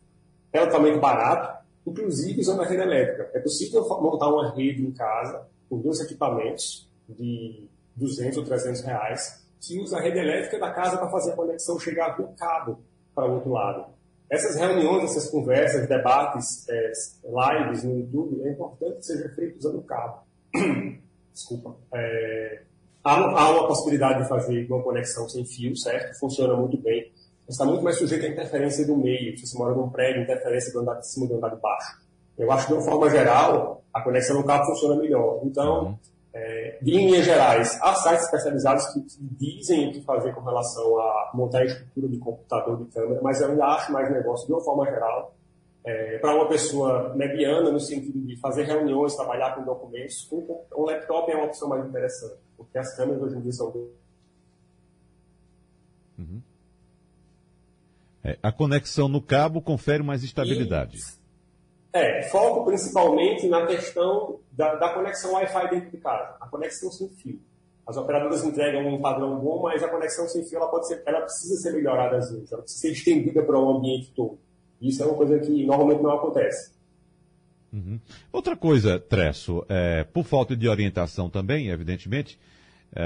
[0.52, 3.30] relativamente barato, inclusive usando a rede elétrica.
[3.34, 9.44] É possível montar uma rede em casa com dois equipamentos de 200 ou 300 reais
[9.60, 12.80] que usa a rede elétrica da casa para fazer a conexão chegar do cabo
[13.14, 13.93] para o outro lado.
[14.30, 16.92] Essas reuniões, essas conversas, debates, é,
[17.24, 20.22] lives no YouTube, é importante que seja feito usando o cabo.
[21.32, 21.76] Desculpa.
[21.92, 22.62] É,
[23.02, 26.18] há, há, uma possibilidade de fazer uma conexão sem fio, certo?
[26.18, 27.12] Funciona muito bem.
[27.46, 29.36] Mas está muito mais sujeito à interferência do meio.
[29.36, 32.02] Se você mora num prédio, interferência do andar de cima do andar de baixo.
[32.38, 35.40] Eu acho que, de uma forma geral, a conexão no cabo funciona melhor.
[35.44, 35.98] Então, uhum.
[36.34, 41.30] É, de linhas gerais, há sites especializados que dizem o que fazer com relação a
[41.32, 44.60] montar a estrutura de computador de câmera, mas eu ainda acho mais negócio, de uma
[44.60, 45.32] forma geral,
[45.84, 50.44] é, para uma pessoa mediana, no sentido de fazer reuniões, trabalhar com documentos, um,
[50.76, 53.68] um laptop é uma opção mais interessante, porque as câmeras hoje em dia são.
[56.18, 56.42] Uhum.
[58.24, 60.96] É, a conexão no cabo confere mais estabilidade.
[60.96, 61.23] E
[61.94, 67.08] é, foco principalmente na questão da, da conexão Wi-Fi dentro de casa, a conexão sem
[67.08, 67.40] fio.
[67.86, 71.20] As operadoras entregam um padrão bom, mas a conexão sem fio ela pode ser, ela
[71.20, 74.38] precisa ser melhorada às vezes, ela precisa ser estendida para o ambiente todo.
[74.80, 76.72] Isso é uma coisa que normalmente não acontece.
[77.72, 78.00] Uhum.
[78.32, 82.38] Outra coisa, Tresso, é, por falta de orientação também, evidentemente,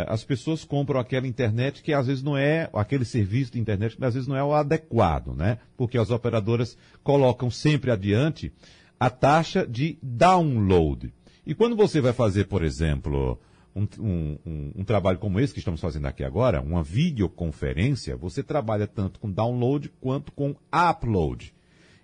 [0.07, 4.05] as pessoas compram aquela internet que às vezes não é, aquele serviço de internet que
[4.05, 5.59] às vezes não é o adequado, né?
[5.77, 8.53] Porque as operadoras colocam sempre adiante
[9.01, 11.13] a taxa de download.
[11.47, 13.39] E quando você vai fazer, por exemplo,
[13.75, 18.43] um, um, um, um, trabalho como esse que estamos fazendo aqui agora, uma videoconferência, você
[18.43, 21.55] trabalha tanto com download quanto com upload.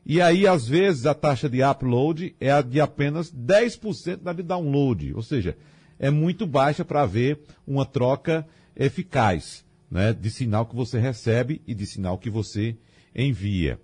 [0.07, 4.42] E aí, às vezes, a taxa de upload é a de apenas 10% da de
[4.42, 5.14] download.
[5.14, 5.57] Ou seja,
[5.98, 11.74] é muito baixa para haver uma troca eficaz né, de sinal que você recebe e
[11.74, 12.76] de sinal que você
[13.14, 13.78] envia.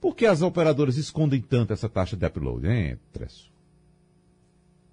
[0.00, 3.50] Por que as operadoras escondem tanto essa taxa de upload, hein, Tresso?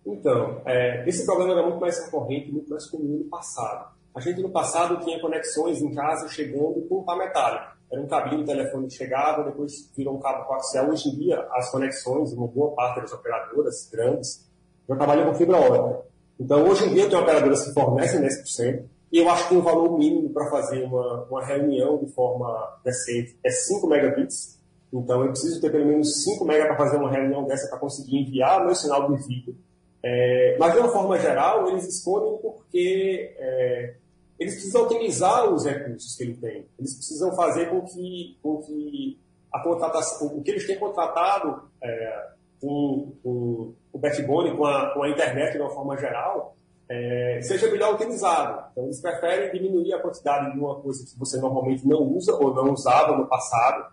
[0.05, 3.91] Então, é, esse problema era muito mais recorrente, muito mais comum no passado.
[4.15, 7.77] A gente no passado tinha conexões em casa chegando com pá metálico.
[7.91, 10.89] Era um cabinho de telefone que chegava, depois virou um cabo coaxial.
[10.89, 14.49] Hoje em dia, as conexões, uma boa parte das operadoras grandes,
[14.87, 16.10] já trabalham com fibra ótica.
[16.41, 19.97] Então, hoje em dia, tem operadoras que fornecem 10%, e eu acho que o valor
[19.97, 24.59] mínimo para fazer uma, uma reunião de forma decente é 5 megabits,
[24.93, 28.17] então, eu preciso ter pelo menos 5 MB para fazer uma reunião dessa para conseguir
[28.17, 29.55] enviar meu sinal de vídeo.
[30.03, 33.93] É, mas, de uma forma geral, eles escolhem porque é,
[34.37, 36.65] eles precisam otimizar os recursos que ele tem.
[36.77, 39.17] Eles precisam fazer com que, com que
[39.53, 42.27] a contratação, o que eles têm contratado é,
[42.61, 46.55] com, com, o backbone, com a, com a internet de uma forma geral,
[46.87, 48.65] é, seja melhor utilizado.
[48.71, 52.53] Então, eles preferem diminuir a quantidade de uma coisa que você normalmente não usa ou
[52.53, 53.91] não usava no passado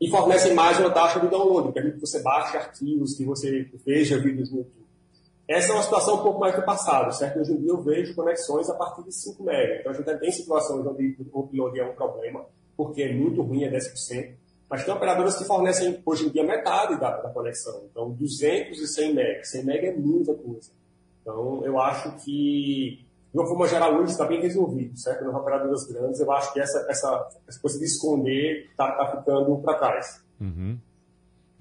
[0.00, 4.18] e fornecem mais uma taxa de download, permite que você baixe arquivos, que você veja
[4.18, 4.80] vídeos no YouTube.
[5.46, 7.40] Essa é uma situação um pouco mais do passado, certo?
[7.40, 9.80] Hoje em dia eu vejo conexões a partir de 5 MB.
[9.80, 12.46] Então a gente tem situações onde o upload é um problema,
[12.76, 14.34] porque é muito ruim, é 10%.
[14.70, 17.82] Mas tem operadoras que fornecem hoje em dia metade da, da conexão.
[17.90, 19.44] Então 200 e 100 MB.
[19.44, 20.70] 100 MB é muita coisa.
[21.20, 25.24] Então eu acho que de uma forma geral, hoje está bem resolvido, certo?
[25.24, 29.56] Nas operadoras grandes, eu acho que essa, essa, essa coisa de esconder está tá ficando
[29.58, 30.24] para trás.
[30.40, 30.76] Uhum.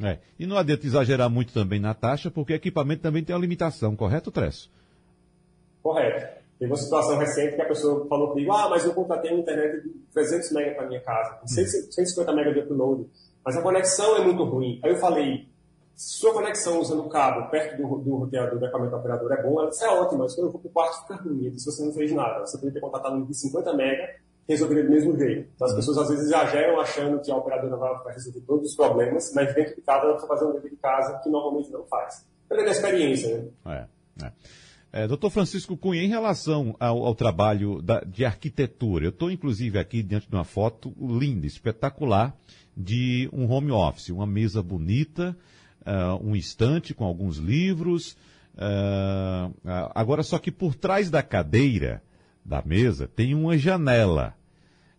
[0.02, 0.18] É.
[0.40, 4.32] E não adianta exagerar muito também na taxa, porque equipamento também tem uma limitação, correto,
[4.32, 4.72] Tresso?
[5.84, 6.39] Correto.
[6.60, 9.82] Teve uma situação recente que a pessoa falou comigo, ah, mas eu contratei uma internet
[9.82, 13.10] de 300 MB para minha casa, 150 MB de upload,
[13.46, 14.78] mas a conexão é muito ruim.
[14.84, 15.48] Aí eu falei,
[15.96, 19.90] sua conexão usando cabo perto do, do roteador do equipamento operador é bom, isso é
[19.90, 21.58] ótimo, mas quando eu vou para o quarto fica ruim.
[21.58, 24.16] Se você não fez nada, você poderia ter contratado de 50 mega,
[24.48, 25.50] resolveria do mesmo jeito.
[25.56, 29.32] Então as pessoas às vezes exageram achando que a operadora vai resolver todos os problemas,
[29.34, 32.26] mas dentro de casa ela precisa fazer um dever de casa que normalmente não faz.
[32.50, 33.88] Perdendo a experiência, né?
[34.20, 34.32] É, é.
[34.92, 39.78] É, doutor Francisco Cunha, em relação ao, ao trabalho da, de arquitetura, eu estou inclusive
[39.78, 42.36] aqui diante de uma foto linda, espetacular,
[42.76, 45.38] de um home office, uma mesa bonita,
[45.82, 48.18] uh, um estante com alguns livros.
[48.56, 49.54] Uh,
[49.94, 52.02] agora, só que por trás da cadeira
[52.44, 54.34] da mesa tem uma janela.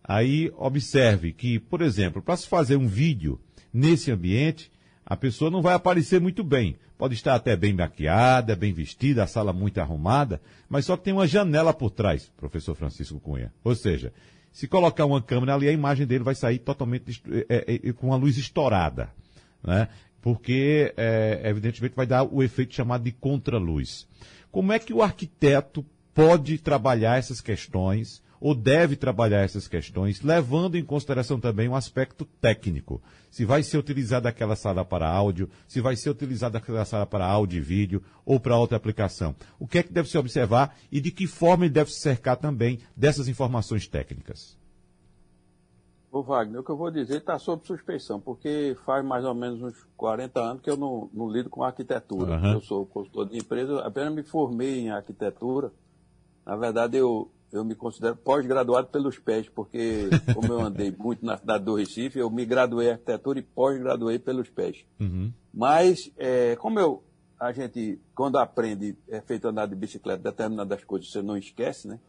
[0.01, 3.41] Aí observe que, por exemplo, para se fazer um vídeo
[3.73, 4.71] nesse ambiente,
[5.05, 6.77] a pessoa não vai aparecer muito bem.
[7.01, 11.13] Pode estar até bem maquiada, bem vestida, a sala muito arrumada, mas só que tem
[11.13, 13.51] uma janela por trás, professor Francisco Cunha.
[13.63, 14.13] Ou seja,
[14.51, 18.15] se colocar uma câmera ali, a imagem dele vai sair totalmente é, é, com a
[18.15, 19.09] luz estourada.
[19.63, 19.87] Né?
[20.21, 24.07] Porque, é, evidentemente, vai dar o efeito chamado de contraluz.
[24.51, 25.83] Como é que o arquiteto
[26.13, 32.25] pode trabalhar essas questões, ou deve trabalhar essas questões, levando em consideração também um aspecto
[32.25, 32.99] técnico.
[33.29, 37.25] Se vai ser utilizada aquela sala para áudio, se vai ser utilizada aquela sala para
[37.25, 39.35] áudio e vídeo, ou para outra aplicação.
[39.59, 42.35] O que é que deve se observar e de que forma ele deve se cercar
[42.35, 44.59] também dessas informações técnicas?
[46.11, 49.61] Ô Wagner, o que eu vou dizer está sob suspeição, porque faz mais ou menos
[49.61, 52.37] uns 40 anos que eu não, não lido com arquitetura.
[52.37, 52.53] Uhum.
[52.53, 55.71] Eu sou consultor de empresa, apenas me formei em arquitetura
[56.45, 61.37] na verdade, eu, eu me considero pós-graduado pelos pés, porque como eu andei muito na
[61.37, 64.85] cidade do Recife, eu me graduei em arquitetura e pós-graduei pelos pés.
[64.99, 65.31] Uhum.
[65.53, 67.03] Mas, é, como eu,
[67.39, 71.99] a gente, quando aprende, é feito andar de bicicleta, determinadas coisas você não esquece, né?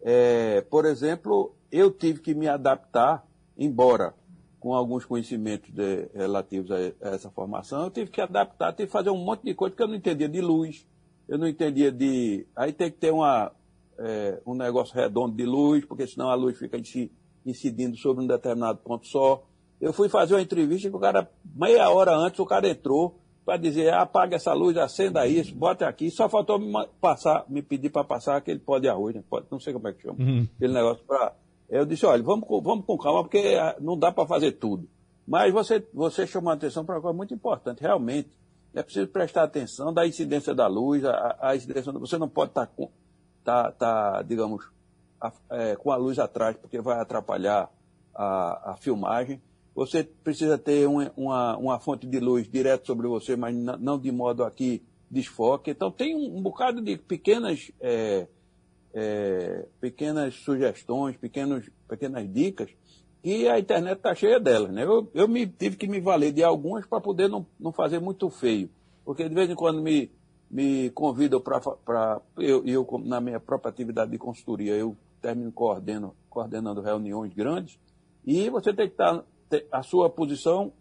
[0.00, 3.24] É, por exemplo, eu tive que me adaptar,
[3.56, 4.14] embora
[4.58, 8.92] com alguns conhecimentos de, relativos a, a, essa formação, eu tive que adaptar, tive que
[8.92, 10.86] fazer um monte de coisa que eu não entendia de luz,
[11.28, 12.46] eu não entendia de.
[12.56, 13.52] Aí tem que ter uma,
[14.02, 16.76] é, um negócio redondo de luz, porque senão a luz fica
[17.46, 19.44] incidindo sobre um determinado ponto só.
[19.80, 23.56] Eu fui fazer uma entrevista que o cara, meia hora antes, o cara entrou para
[23.56, 26.10] dizer, apaga essa luz, acenda isso, bota aqui.
[26.10, 29.22] Só faltou me passar, me pedir para passar aquele pó de arroz, né?
[29.28, 30.16] Pode, não sei como é que chama.
[30.18, 30.48] Uhum.
[30.56, 31.34] Aquele negócio para.
[31.68, 34.88] Eu disse, olha, vamos, vamos com calma, porque ah, não dá para fazer tudo.
[35.26, 37.80] Mas você, você chamou a atenção para uma coisa muito importante.
[37.80, 38.30] Realmente,
[38.74, 41.90] é preciso prestar atenção da incidência da luz, a, a incidência.
[41.92, 42.66] Você não pode estar
[43.44, 44.68] tá tá, digamos,
[45.20, 47.70] a, é, com a luz atrás, porque vai atrapalhar
[48.14, 49.40] a, a filmagem.
[49.74, 54.12] Você precisa ter um, uma, uma fonte de luz direto sobre você, mas não de
[54.12, 55.70] modo aqui desfoque.
[55.70, 58.26] Então tem um, um bocado de pequenas, é,
[58.92, 62.70] é, pequenas sugestões, pequenos, pequenas dicas,
[63.24, 64.72] e a internet está cheia delas.
[64.72, 64.84] Né?
[64.84, 68.28] Eu, eu me, tive que me valer de algumas para poder não, não fazer muito
[68.28, 68.68] feio.
[69.04, 70.10] Porque de vez em quando me,
[70.52, 72.20] me convidam para.
[72.36, 77.78] Eu, eu, na minha própria atividade de consultoria, eu termino coordeno, coordenando reuniões grandes,
[78.24, 79.24] e você tem que estar.
[79.70, 80.72] A sua posição,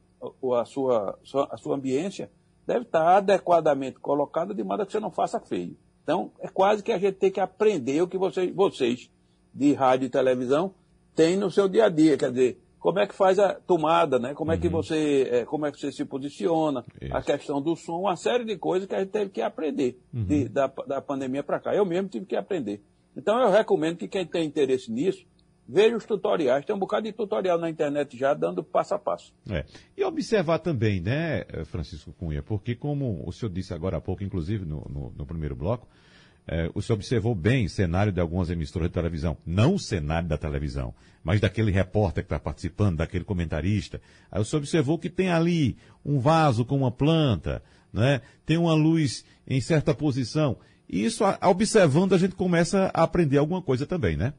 [0.42, 1.18] ou a sua,
[1.50, 2.30] a sua ambiência,
[2.66, 5.76] deve estar adequadamente colocada de modo que você não faça feio.
[6.04, 9.10] Então, é quase que a gente tem que aprender o que vocês, vocês
[9.54, 10.74] de rádio e televisão
[11.14, 12.18] têm no seu dia a dia.
[12.18, 14.34] Quer dizer, como é que faz a tomada, né?
[14.34, 14.74] Como é que uhum.
[14.74, 17.16] você, é, como é que você se posiciona, Isso.
[17.16, 20.26] a questão do som, uma série de coisas que a gente teve que aprender uhum.
[20.26, 21.76] de, da, da pandemia para cá.
[21.76, 22.82] Eu mesmo tive que aprender.
[23.16, 25.24] Então eu recomendo que quem tem interesse nisso,
[25.70, 26.66] veja os tutoriais.
[26.66, 29.32] Tem um bocado de tutorial na internet já dando passo a passo.
[29.48, 29.64] É.
[29.96, 34.66] E observar também, né, Francisco Cunha, porque como o senhor disse agora há pouco, inclusive
[34.66, 35.88] no, no, no primeiro bloco,
[36.52, 39.38] é, senhor observou bem o cenário de algumas emissoras de televisão.
[39.46, 44.02] Não o cenário da televisão, mas daquele repórter que está participando, daquele comentarista.
[44.30, 48.20] Aí senhor observou que tem ali um vaso com uma planta, né?
[48.46, 50.58] tem uma luz em certa posição.
[50.90, 54.34] E isso, observando, a gente começa a aprender alguma coisa também, né?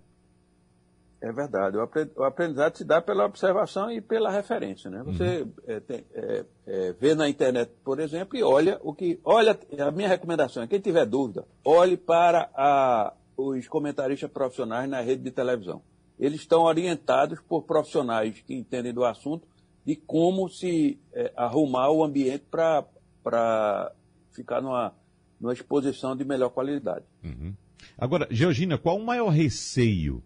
[1.22, 1.76] É verdade.
[2.16, 4.90] O aprendizado se dá pela observação e pela referência.
[4.90, 5.04] Né?
[5.04, 5.52] Você uhum.
[5.68, 9.20] é, tem, é, é, vê na internet, por exemplo, e olha o que.
[9.24, 15.00] Olha, a minha recomendação é quem tiver dúvida, olhe para a, os comentaristas profissionais na
[15.00, 15.80] rede de televisão.
[16.18, 19.46] Eles estão orientados por profissionais que entendem do assunto
[19.87, 23.92] de como se é, arrumar o ambiente para
[24.32, 24.92] ficar numa,
[25.40, 27.04] numa exposição de melhor qualidade.
[27.22, 27.54] Uhum.
[27.96, 30.20] Agora, Georgina, qual o maior receio?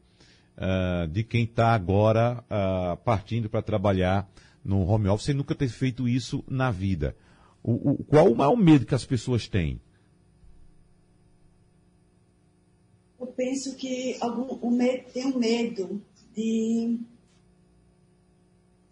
[0.57, 4.29] Uh, de quem está agora uh, partindo para trabalhar
[4.65, 7.17] no home office sem nunca ter feito isso na vida.
[7.63, 9.81] O, o, qual o maior medo que as pessoas têm?
[13.19, 16.03] Eu penso que algum, o medo, tem um medo
[16.35, 16.99] de.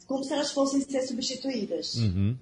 [0.07, 1.95] como se elas fossem ser substituídas.
[1.97, 2.37] Uhum.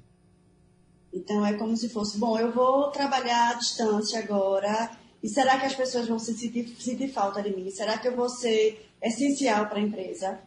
[1.12, 5.66] Então é como se fosse, bom, eu vou trabalhar à distância agora, e será que
[5.66, 7.70] as pessoas vão sentir, sentir falta de mim?
[7.70, 10.40] Será que eu vou ser essencial para a empresa.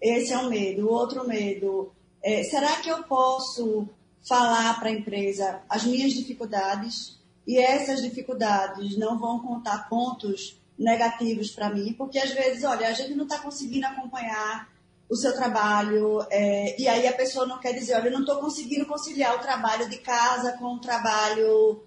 [0.00, 0.86] Esse é um medo.
[0.86, 3.88] O outro medo é, será que eu posso
[4.28, 7.16] falar para a empresa as minhas dificuldades?
[7.46, 12.92] e essas dificuldades não vão contar pontos negativos para mim, porque às vezes, olha, a
[12.92, 14.68] gente não está conseguindo acompanhar
[15.08, 18.38] o seu trabalho, é, e aí a pessoa não quer dizer, olha, eu não estou
[18.38, 21.84] conseguindo conciliar o trabalho de casa com o trabalho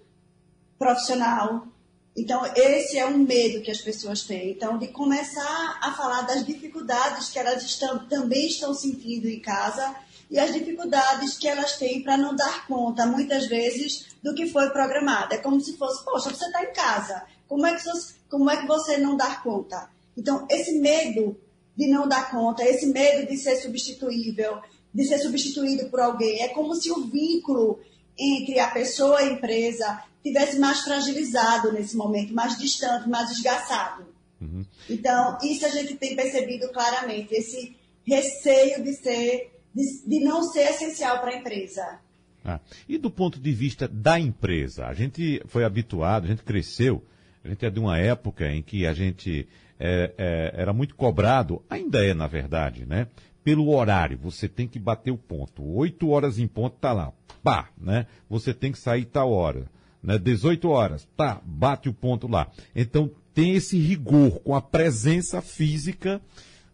[0.78, 1.68] profissional.
[2.16, 4.50] Então, esse é um medo que as pessoas têm.
[4.50, 9.94] Então, de começar a falar das dificuldades que elas estão, também estão sentindo em casa
[10.30, 14.70] e as dificuldades que elas têm para não dar conta, muitas vezes, do que foi
[14.70, 15.34] programado.
[15.34, 18.56] É como se fosse, poxa, você está em casa, como é, que você, como é
[18.56, 19.90] que você não dá conta?
[20.16, 21.36] Então, esse medo
[21.76, 24.60] de não dar conta, esse medo de ser substituível,
[24.92, 27.80] de ser substituído por alguém, é como se o vínculo
[28.18, 34.06] entre a pessoa e a empresa tivesse mais fragilizado nesse momento, mais distante, mais desgastado.
[34.40, 34.64] Uhum.
[34.88, 40.70] Então, isso a gente tem percebido claramente, esse receio de ser de, de não ser
[40.70, 42.00] essencial para a empresa.
[42.44, 47.04] Ah, e do ponto de vista da empresa, a gente foi habituado, a gente cresceu,
[47.44, 49.46] a gente é de uma época em que a gente
[49.78, 53.06] é, é, era muito cobrado, ainda é na verdade, né?
[53.42, 55.62] Pelo horário, você tem que bater o ponto.
[55.62, 58.06] Oito horas em ponto tá lá, pá, né?
[58.28, 59.66] Você tem que sair tal hora,
[60.02, 60.18] né?
[60.18, 62.50] 18 horas, tá, bate o ponto lá.
[62.74, 66.20] Então tem esse rigor com a presença física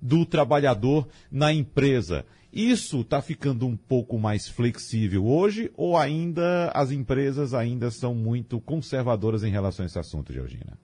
[0.00, 2.24] do trabalhador na empresa.
[2.52, 8.60] Isso está ficando um pouco mais flexível hoje ou ainda as empresas ainda são muito
[8.60, 10.78] conservadoras em relação a esse assunto, Georgina?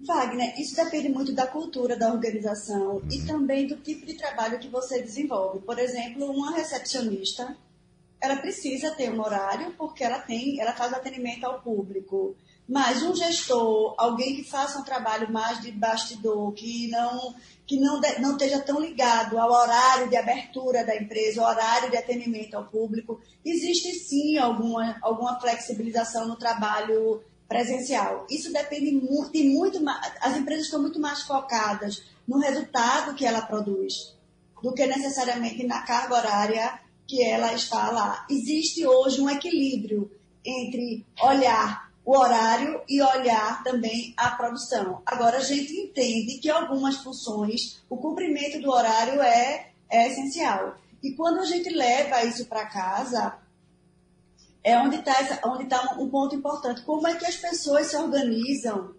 [0.00, 4.68] Wagner, isso depende muito da cultura da organização e também do tipo de trabalho que
[4.68, 5.60] você desenvolve.
[5.60, 7.56] Por exemplo, uma recepcionista,
[8.20, 12.36] ela precisa ter um horário porque ela tem, ela faz atendimento ao público.
[12.68, 18.00] Mas um gestor, alguém que faça um trabalho mais de bastidor, que não que não,
[18.00, 22.54] de, não esteja tão ligado ao horário de abertura da empresa, ao horário de atendimento
[22.54, 28.26] ao público, existe sim alguma, alguma flexibilização no trabalho presencial.
[28.30, 29.80] Isso depende muito, muito
[30.20, 34.14] as empresas estão muito mais focadas no resultado que ela produz
[34.62, 38.26] do que necessariamente na carga horária que ela está lá.
[38.28, 40.10] Existe hoje um equilíbrio
[40.44, 45.02] entre olhar o horário e olhar também a produção.
[45.04, 50.76] Agora, a gente entende que algumas funções, o cumprimento do horário é, é essencial.
[51.02, 53.36] E quando a gente leva isso para casa,
[54.66, 56.82] é onde está onde tá um ponto importante.
[56.82, 58.96] Como é que as pessoas se organizam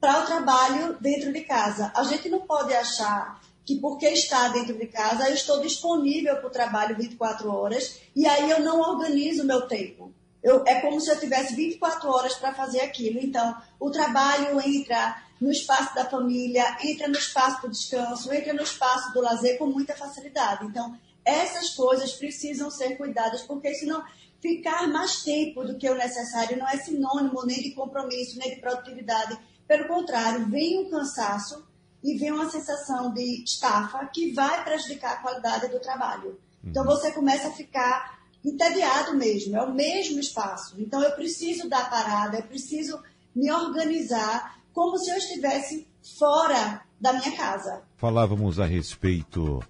[0.00, 1.92] para o trabalho dentro de casa?
[1.94, 6.48] A gente não pode achar que porque está dentro de casa, eu estou disponível para
[6.48, 10.12] o trabalho 24 horas e aí eu não organizo meu tempo.
[10.42, 13.20] Eu, é como se eu tivesse 24 horas para fazer aquilo.
[13.20, 18.62] Então, o trabalho entra no espaço da família, entra no espaço do descanso, entra no
[18.62, 20.66] espaço do lazer com muita facilidade.
[20.66, 24.04] Então, essas coisas precisam ser cuidadas, porque senão
[24.44, 28.60] ficar mais tempo do que o necessário não é sinônimo nem de compromisso, nem de
[28.60, 29.38] produtividade.
[29.66, 31.66] Pelo contrário, vem um cansaço
[32.02, 36.38] e vem uma sensação de estafa que vai prejudicar a qualidade do trabalho.
[36.62, 36.90] Então, uhum.
[36.90, 40.78] você começa a ficar entediado mesmo, é o mesmo espaço.
[40.78, 43.00] Então eu preciso dar parada, eu preciso
[43.34, 47.82] me organizar como se eu estivesse fora da minha casa.
[47.96, 49.64] Falávamos a respeito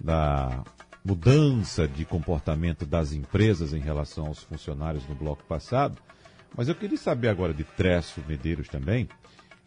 [0.00, 0.62] da
[1.04, 5.98] mudança de comportamento das empresas em relação aos funcionários no bloco passado,
[6.56, 9.08] mas eu queria saber agora de Tresso Medeiros também,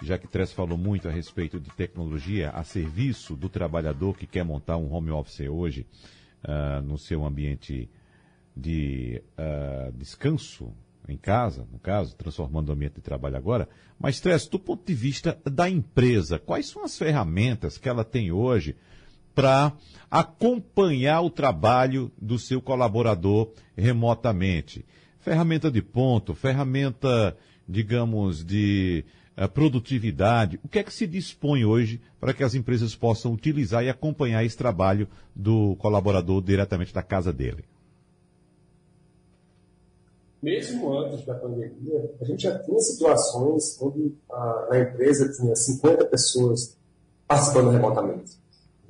[0.01, 4.43] já que Tresso falou muito a respeito de tecnologia a serviço do trabalhador que quer
[4.43, 5.85] montar um home office hoje
[6.43, 7.89] uh, no seu ambiente
[8.55, 10.73] de uh, descanso
[11.07, 13.69] em casa, no caso, transformando o ambiente de trabalho agora,
[13.99, 18.31] mas, Stress, do ponto de vista da empresa, quais são as ferramentas que ela tem
[18.31, 18.75] hoje
[19.35, 19.73] para
[20.09, 24.85] acompanhar o trabalho do seu colaborador remotamente?
[25.19, 27.35] Ferramenta de ponto, ferramenta,
[27.67, 29.03] digamos, de
[29.37, 30.59] uh, produtividade.
[30.63, 34.45] O que é que se dispõe hoje para que as empresas possam utilizar e acompanhar
[34.45, 37.65] esse trabalho do colaborador diretamente da casa dele?
[40.45, 46.05] mesmo antes da pandemia, a gente já tinha situações onde a, a empresa tinha 50
[46.05, 46.77] pessoas
[47.27, 48.37] participando remotamente.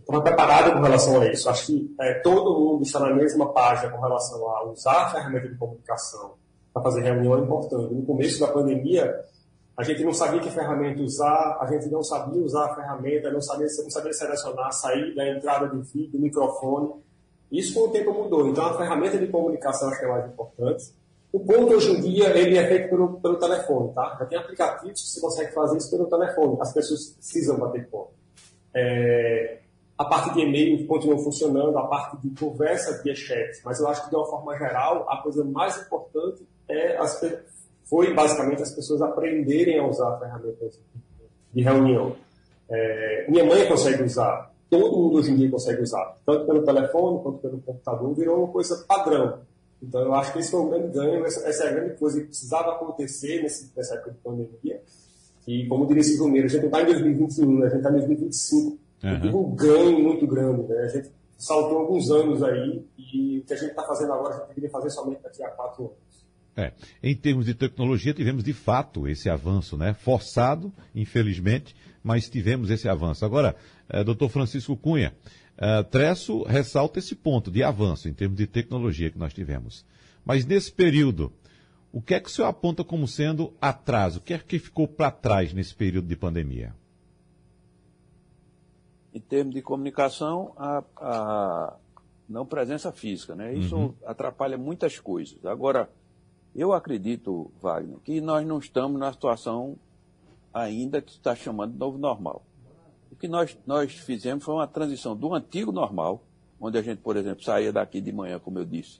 [0.06, 1.50] Estava preparado com relação a isso.
[1.50, 5.50] Acho que é, todo mundo está na mesma página com relação a usar a ferramenta
[5.50, 6.34] de comunicação
[6.72, 7.92] para fazer reunião é importante.
[7.92, 9.20] No começo da pandemia,
[9.76, 13.42] a gente não sabia que ferramenta usar, a gente não sabia usar a ferramenta, não
[13.42, 17.02] sabia, não sabia selecionar a saída, entrada de vídeo, microfone.
[17.52, 18.48] Isso com o tempo mudou.
[18.48, 20.94] Então, a ferramenta de comunicação acho que é mais importante.
[21.32, 24.18] O ponto hoje em dia ele é feito pelo, pelo telefone, tá?
[24.20, 26.58] Já tem aplicativos que você consegue fazer isso pelo telefone.
[26.62, 28.12] As pessoas precisam bater ponto.
[28.74, 29.60] É,
[29.98, 34.04] a parte de e-mail continua funcionando, a parte de conversa via chat, mas eu acho
[34.04, 37.22] que de uma forma geral a coisa mais importante é as,
[37.86, 40.80] foi basicamente as pessoas aprenderem a usar ferramentas
[41.54, 42.16] de reunião.
[42.70, 47.24] É, minha mãe consegue usar, todo mundo hoje em dia consegue usar, tanto pelo telefone
[47.24, 49.40] quanto pelo computador, virou uma coisa padrão.
[49.82, 52.20] Então, eu acho que esse foi um grande ganho, essa, essa é a grande coisa
[52.20, 54.82] que precisava acontecer nesse, nessa época de pandemia.
[55.48, 57.68] E, como diria Silvio Meira, a gente não está em 2021, né?
[57.68, 58.85] a gente está em 2025.
[59.04, 59.52] Uhum.
[59.52, 60.64] Um ganho muito grande.
[60.64, 60.84] Né?
[60.84, 64.38] A gente saltou alguns anos aí e o que a gente está fazendo agora, a
[64.40, 66.06] gente deveria fazer somente daqui a quatro anos.
[66.58, 66.72] É,
[67.04, 69.94] em termos de tecnologia, tivemos de fato esse avanço, né?
[69.94, 73.26] Forçado, infelizmente, mas tivemos esse avanço.
[73.26, 73.56] Agora,
[73.90, 75.14] é, doutor Francisco Cunha,
[75.58, 79.86] é, Tresso ressalta esse ponto de avanço em termos de tecnologia que nós tivemos.
[80.24, 81.32] Mas nesse período,
[81.92, 84.20] o que é que o senhor aponta como sendo atraso?
[84.20, 86.74] O que é que ficou para trás nesse período de pandemia?
[89.16, 91.78] Em termos de comunicação, a, a
[92.28, 93.54] não presença física, né?
[93.54, 93.94] Isso uhum.
[94.06, 95.44] atrapalha muitas coisas.
[95.46, 95.90] Agora,
[96.54, 99.78] eu acredito, Wagner, que nós não estamos na situação
[100.54, 102.44] ainda que está chamando de novo normal.
[103.12, 106.22] O que nós, nós fizemos foi uma transição do antigo normal,
[106.60, 109.00] onde a gente, por exemplo, saía daqui de manhã, como eu disse,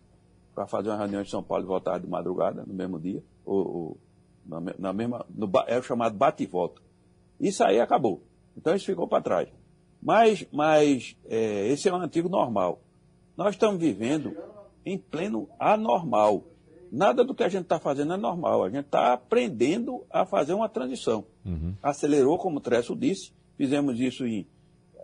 [0.54, 3.58] para fazer uma reunião em São Paulo e voltar de madrugada, no mesmo dia, ou,
[3.58, 3.98] ou
[4.46, 6.82] na, na, mesma, no, é o chamado bate e volta.
[7.40, 8.22] Isso aí acabou.
[8.56, 9.50] Então isso ficou para trás.
[10.06, 12.80] Mas, mas é, esse é o antigo normal.
[13.36, 14.38] Nós estamos vivendo
[14.86, 16.44] em pleno anormal.
[16.92, 18.64] Nada do que a gente está fazendo é normal.
[18.64, 21.26] A gente está aprendendo a fazer uma transição.
[21.44, 21.74] Uhum.
[21.82, 24.46] Acelerou, como o Tresso disse, fizemos isso em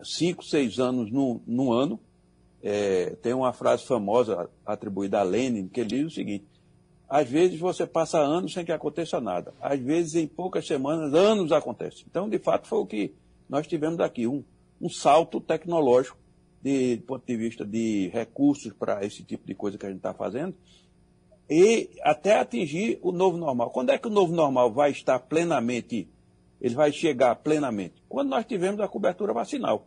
[0.04, 2.00] cinco, seis anos no, no ano.
[2.62, 6.46] É, tem uma frase famosa atribuída a Lenin que ele diz o seguinte:
[7.10, 11.52] às vezes você passa anos sem que aconteça nada, às vezes em poucas semanas, anos
[11.52, 12.06] acontece.
[12.08, 13.16] Então, de fato, foi o que
[13.50, 14.44] nós tivemos aqui, um,
[14.82, 16.18] um salto tecnológico
[16.62, 19.98] de, do ponto de vista de recursos para esse tipo de coisa que a gente
[19.98, 20.56] está fazendo,
[21.50, 23.70] e até atingir o novo normal.
[23.72, 26.08] Quando é que o novo normal vai estar plenamente,
[26.62, 28.02] ele vai chegar plenamente?
[28.08, 29.86] Quando nós tivermos a cobertura vacinal.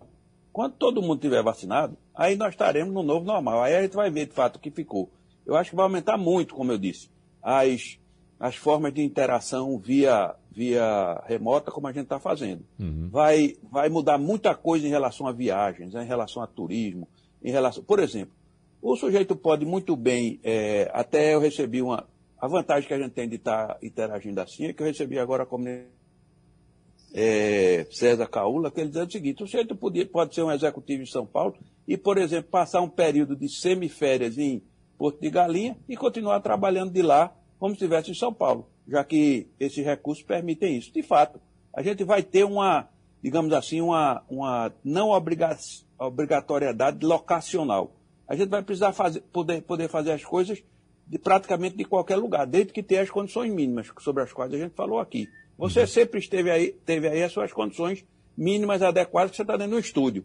[0.53, 3.62] Quando todo mundo tiver vacinado, aí nós estaremos no novo normal.
[3.62, 5.11] Aí a gente vai ver de fato o que ficou.
[5.45, 7.11] Eu acho que vai aumentar muito, como eu disse,
[7.42, 7.99] as,
[8.39, 12.64] as formas de interação via, via remota, como a gente está fazendo.
[12.78, 13.09] Uhum.
[13.11, 17.09] Vai, vai mudar muita coisa em relação a viagens, em relação a turismo,
[17.43, 17.82] em relação.
[17.82, 18.35] Por exemplo,
[18.82, 22.07] o sujeito pode muito bem, é, até eu recebi uma.
[22.39, 25.18] A vantagem que a gente tem de estar tá interagindo assim é que eu recebi
[25.18, 25.47] agora a
[27.14, 31.03] é, César Caula, que ele dizia o seguinte: o sujeito podia, pode ser um executivo
[31.03, 31.55] em São Paulo
[31.87, 34.61] e, por exemplo, passar um período de semiférias em
[34.99, 37.32] Porto de Galinha e continuar trabalhando de lá
[37.64, 40.92] como se estivesse em São Paulo, já que esses recursos permitem isso.
[40.92, 41.40] De fato,
[41.72, 42.88] a gente vai ter uma,
[43.22, 45.10] digamos assim, uma, uma não
[45.98, 47.90] obrigatoriedade locacional
[48.26, 50.62] a gente vai precisar fazer, poder, poder fazer as coisas
[51.06, 54.58] de praticamente de qualquer lugar, desde que tenha as condições mínimas sobre as quais a
[54.58, 55.28] gente falou aqui.
[55.58, 55.86] Você uhum.
[55.86, 58.04] sempre esteve aí, teve aí as suas condições
[58.36, 60.24] mínimas adequadas que você está dentro do estúdio,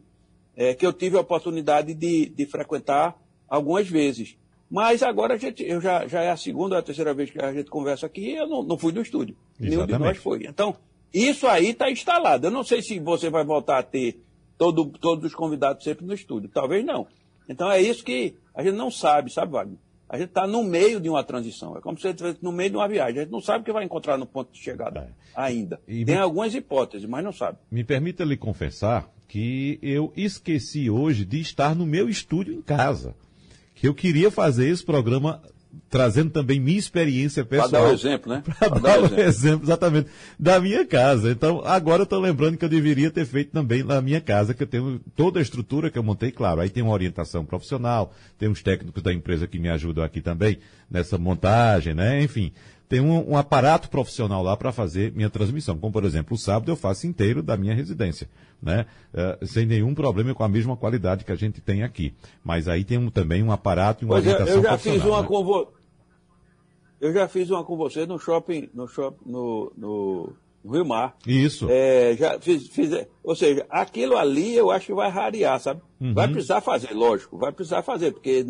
[0.56, 4.38] é, que eu tive a oportunidade de, de frequentar algumas vezes.
[4.70, 7.42] Mas agora a gente, eu já, já é a segunda ou a terceira vez que
[7.42, 9.36] a gente conversa aqui e eu não, não fui no estúdio.
[9.60, 9.88] Exatamente.
[9.88, 10.46] Nenhum de nós foi.
[10.46, 10.76] Então,
[11.14, 12.48] isso aí está instalado.
[12.48, 14.22] Eu não sei se você vai voltar a ter
[14.58, 16.50] todo, todos os convidados sempre no estúdio.
[16.54, 17.08] Talvez não.
[17.48, 19.80] Então é isso que a gente não sabe, sabe, Wagner?
[20.08, 21.78] A gente está no meio de uma transição.
[21.78, 23.20] É como se estivesse no meio de uma viagem.
[23.20, 25.10] A gente não sabe o que vai encontrar no ponto de chegada é.
[25.36, 25.80] ainda.
[25.88, 26.22] E Tem me...
[26.22, 27.60] algumas hipóteses, mas não sabe.
[27.72, 33.16] Me permita lhe confessar que eu esqueci hoje de estar no meu estúdio em casa.
[33.80, 35.42] Que eu queria fazer esse programa
[35.90, 37.70] trazendo também minha experiência pessoal.
[37.70, 38.44] Para dar o exemplo, né?
[38.60, 39.22] Para dar o exemplo.
[39.22, 41.32] exemplo, exatamente, da minha casa.
[41.32, 44.64] Então, agora eu estou lembrando que eu deveria ter feito também na minha casa, que
[44.64, 46.60] eu tenho toda a estrutura que eu montei, claro.
[46.60, 50.60] Aí tem uma orientação profissional, tem uns técnicos da empresa que me ajudam aqui também
[50.92, 52.22] nessa montagem, né?
[52.22, 52.52] Enfim,
[52.90, 55.78] tem um, um aparato profissional lá para fazer minha transmissão.
[55.78, 58.28] Como, por exemplo, o sábado eu faço inteiro da minha residência,
[58.62, 58.86] né?
[59.14, 62.14] Uh, sem nenhum problema com a mesma qualidade que a gente tem aqui.
[62.44, 65.22] Mas aí tem um, também um aparato e uma pois orientação eu já Fiz uma
[65.22, 65.28] né?
[65.28, 65.74] com vo...
[67.02, 70.34] Eu já fiz uma com você no shopping, no shopping, no, no
[70.64, 71.16] no Rio Mar.
[71.26, 71.68] Isso.
[71.70, 72.92] É, já fiz, fiz,
[73.24, 75.82] ou seja, aquilo ali eu acho que vai rarear, sabe?
[76.00, 76.14] Uhum.
[76.14, 78.44] Vai precisar fazer, lógico, vai precisar fazer, porque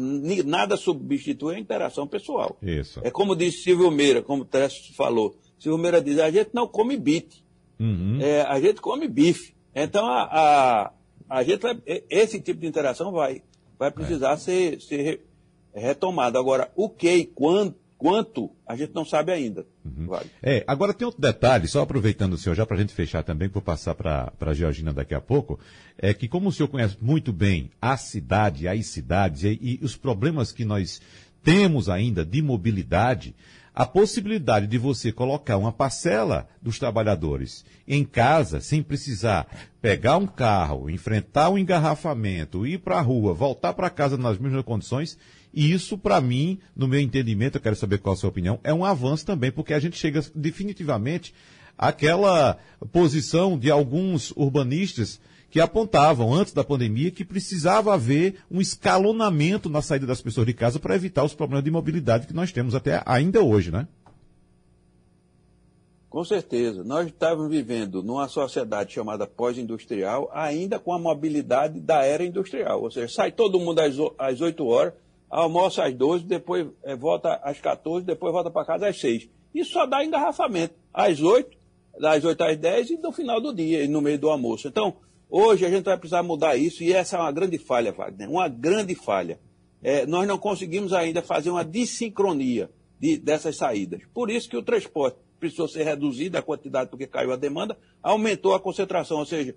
[0.46, 2.58] nada substitui a interação pessoal.
[2.62, 3.00] Isso.
[3.04, 5.36] É como disse Silvio Meira, como o Tess falou.
[5.58, 7.44] Silvio Meira diz, a gente não come bife,
[7.80, 8.20] uhum.
[8.22, 9.58] é, a gente come bife.
[9.74, 10.92] Então, a, a,
[11.30, 13.42] a gente vai, esse tipo de interação vai,
[13.78, 14.38] vai precisar é.
[14.38, 15.22] ser, ser
[15.74, 16.38] retomado.
[16.38, 19.66] Agora, o que e quando Quanto, a gente não sabe ainda.
[19.84, 20.08] Uhum.
[20.08, 20.32] Vale.
[20.42, 23.50] É, agora tem outro detalhe, só aproveitando o senhor já para a gente fechar também,
[23.50, 25.60] vou passar para a Georgina daqui a pouco,
[25.98, 29.98] é que como o senhor conhece muito bem a cidade, as cidades e, e os
[29.98, 31.02] problemas que nós
[31.44, 33.36] temos ainda de mobilidade,
[33.74, 39.48] a possibilidade de você colocar uma parcela dos trabalhadores em casa, sem precisar
[39.82, 44.64] pegar um carro, enfrentar um engarrafamento, ir para a rua, voltar para casa nas mesmas
[44.64, 45.18] condições,
[45.54, 48.74] e isso, para mim, no meu entendimento, eu quero saber qual a sua opinião, é
[48.74, 51.34] um avanço também, porque a gente chega definitivamente
[51.78, 52.58] àquela
[52.92, 55.20] posição de alguns urbanistas
[55.50, 60.54] que apontavam antes da pandemia que precisava haver um escalonamento na saída das pessoas de
[60.54, 63.88] casa para evitar os problemas de mobilidade que nós temos até ainda hoje, né?
[66.10, 66.84] Com certeza.
[66.84, 72.82] Nós estávamos vivendo numa sociedade chamada pós-industrial, ainda com a mobilidade da era industrial.
[72.82, 73.80] Ou seja, sai todo mundo
[74.18, 74.94] às 8 horas,
[75.30, 79.30] almoça às 12, depois é, volta às 14, depois volta para casa às 6.
[79.54, 80.74] Isso só dá engarrafamento.
[80.92, 81.56] Às 8,
[82.00, 84.68] das 8 às 10 e no final do dia, no meio do almoço.
[84.68, 84.96] Então,
[85.30, 88.48] Hoje a gente vai precisar mudar isso e essa é uma grande falha, Wagner, uma
[88.48, 89.40] grande falha.
[89.82, 92.70] É, nós não conseguimos ainda fazer uma dissincronia
[93.00, 94.02] de, dessas saídas.
[94.12, 98.56] Por isso que o transporte precisou ser reduzido, a quantidade porque caiu a demanda, aumentou
[98.56, 99.20] a concentração.
[99.20, 99.56] Ou seja,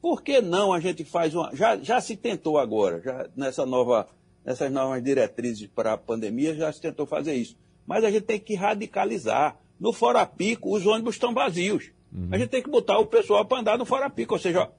[0.00, 1.50] por que não a gente faz uma.
[1.56, 4.06] Já, já se tentou agora, já nessa nova,
[4.44, 7.56] nessas novas diretrizes para a pandemia, já se tentou fazer isso.
[7.86, 9.58] Mas a gente tem que radicalizar.
[9.80, 11.90] No Fora Pico, os ônibus estão vazios.
[12.14, 12.28] Uhum.
[12.30, 14.70] A gente tem que botar o pessoal para andar no fora pico, ou seja,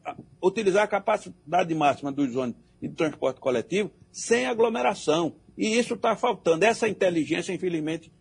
[0.41, 5.35] utilizar a capacidade máxima dos ônibus e do transporte coletivo sem aglomeração.
[5.57, 6.65] E isso está faltando.
[6.65, 8.11] Essa inteligência, infelizmente,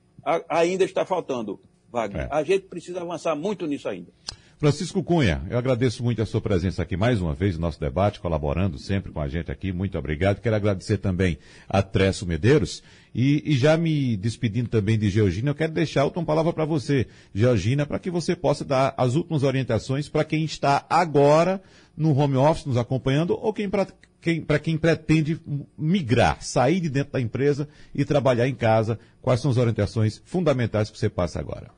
[0.49, 1.61] ainda está faltando,
[1.91, 2.23] Wagner.
[2.23, 2.29] É.
[2.31, 4.12] A gente precisa avançar muito nisso ainda.
[4.57, 8.21] Francisco Cunha, eu agradeço muito a sua presença aqui mais uma vez no nosso debate,
[8.21, 9.73] colaborando sempre com a gente aqui.
[9.73, 10.41] Muito obrigado.
[10.41, 11.39] Quero agradecer também
[11.69, 12.83] a Tresso Medeiros.
[13.15, 16.65] E, e já me despedindo também de Georgina, eu quero deixar a última palavra para
[16.65, 21.61] você, Georgina, para que você possa dar as últimas orientações para quem está agora
[21.97, 23.86] no home office nos acompanhando ou quem para
[24.20, 25.38] quem, quem pretende
[25.76, 28.99] migrar, sair de dentro da empresa e trabalhar em casa.
[29.20, 31.70] Quais são as orientações fundamentais que você passa agora?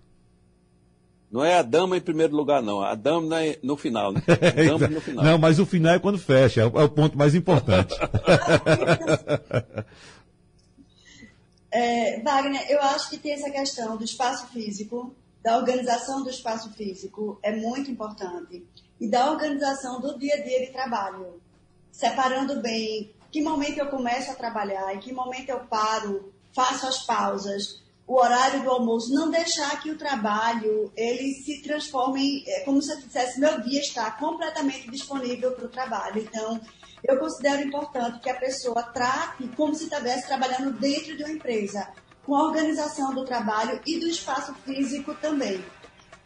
[1.28, 2.80] Não é a dama em primeiro lugar, não.
[2.82, 4.22] A dama é no final, né?
[4.30, 5.24] A dama no final.
[5.24, 7.96] Não, mas o final é quando fecha, é o, é o ponto mais importante.
[11.72, 15.12] é, Wagner, eu acho que tem essa questão do espaço físico,
[15.42, 18.64] da organização do espaço físico, é muito importante.
[19.01, 21.40] E da organização do dia a dia de trabalho.
[21.90, 27.05] Separando bem que momento eu começo a trabalhar, em que momento eu paro, faço as
[27.05, 32.80] pausas o horário do almoço, não deixar que o trabalho ele se transforme é como
[32.80, 36.22] se eu dissesse, meu dia está completamente disponível para o trabalho.
[36.22, 36.61] Então,
[37.03, 41.88] eu considero importante que a pessoa trate como se estivesse trabalhando dentro de uma empresa,
[42.24, 45.64] com a organização do trabalho e do espaço físico também.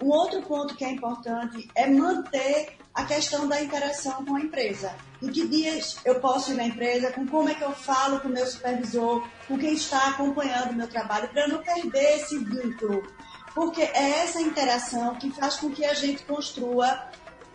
[0.03, 4.95] Um outro ponto que é importante é manter a questão da interação com a empresa.
[5.23, 8.29] Em que dias eu posso ir na empresa, com como é que eu falo com
[8.29, 13.03] o meu supervisor, com quem está acompanhando o meu trabalho, para não perder esse vínculo.
[13.55, 17.09] Porque é essa interação que faz com que a gente construa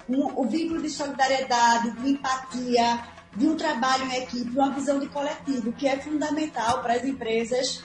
[0.08, 3.04] um, o vínculo de solidariedade, de empatia,
[3.36, 7.84] de um trabalho em equipe, uma visão de coletivo, que é fundamental para as empresas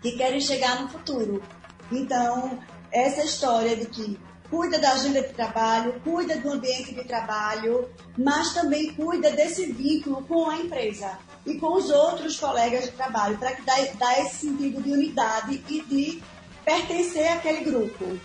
[0.00, 1.42] que querem chegar no futuro.
[1.90, 2.58] Então,
[2.92, 4.18] essa história de que
[4.50, 10.22] cuida da agenda de trabalho, cuida do ambiente de trabalho, mas também cuida desse vínculo
[10.22, 14.46] com a empresa e com os outros colegas de trabalho, para que dá, dá esse
[14.46, 16.22] sentido de unidade e de
[16.64, 18.18] pertencer àquele grupo.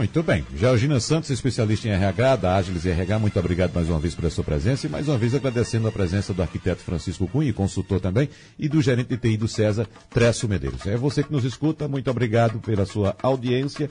[0.00, 0.46] Muito bem.
[0.56, 4.42] Georgina Santos, especialista em RH da Ágiles RH, muito obrigado mais uma vez pela sua
[4.42, 8.26] presença e mais uma vez agradecendo a presença do arquiteto Francisco Cunha, consultor também,
[8.58, 10.86] e do gerente de TI do César, Tresso Medeiros.
[10.86, 13.90] É você que nos escuta, muito obrigado pela sua audiência.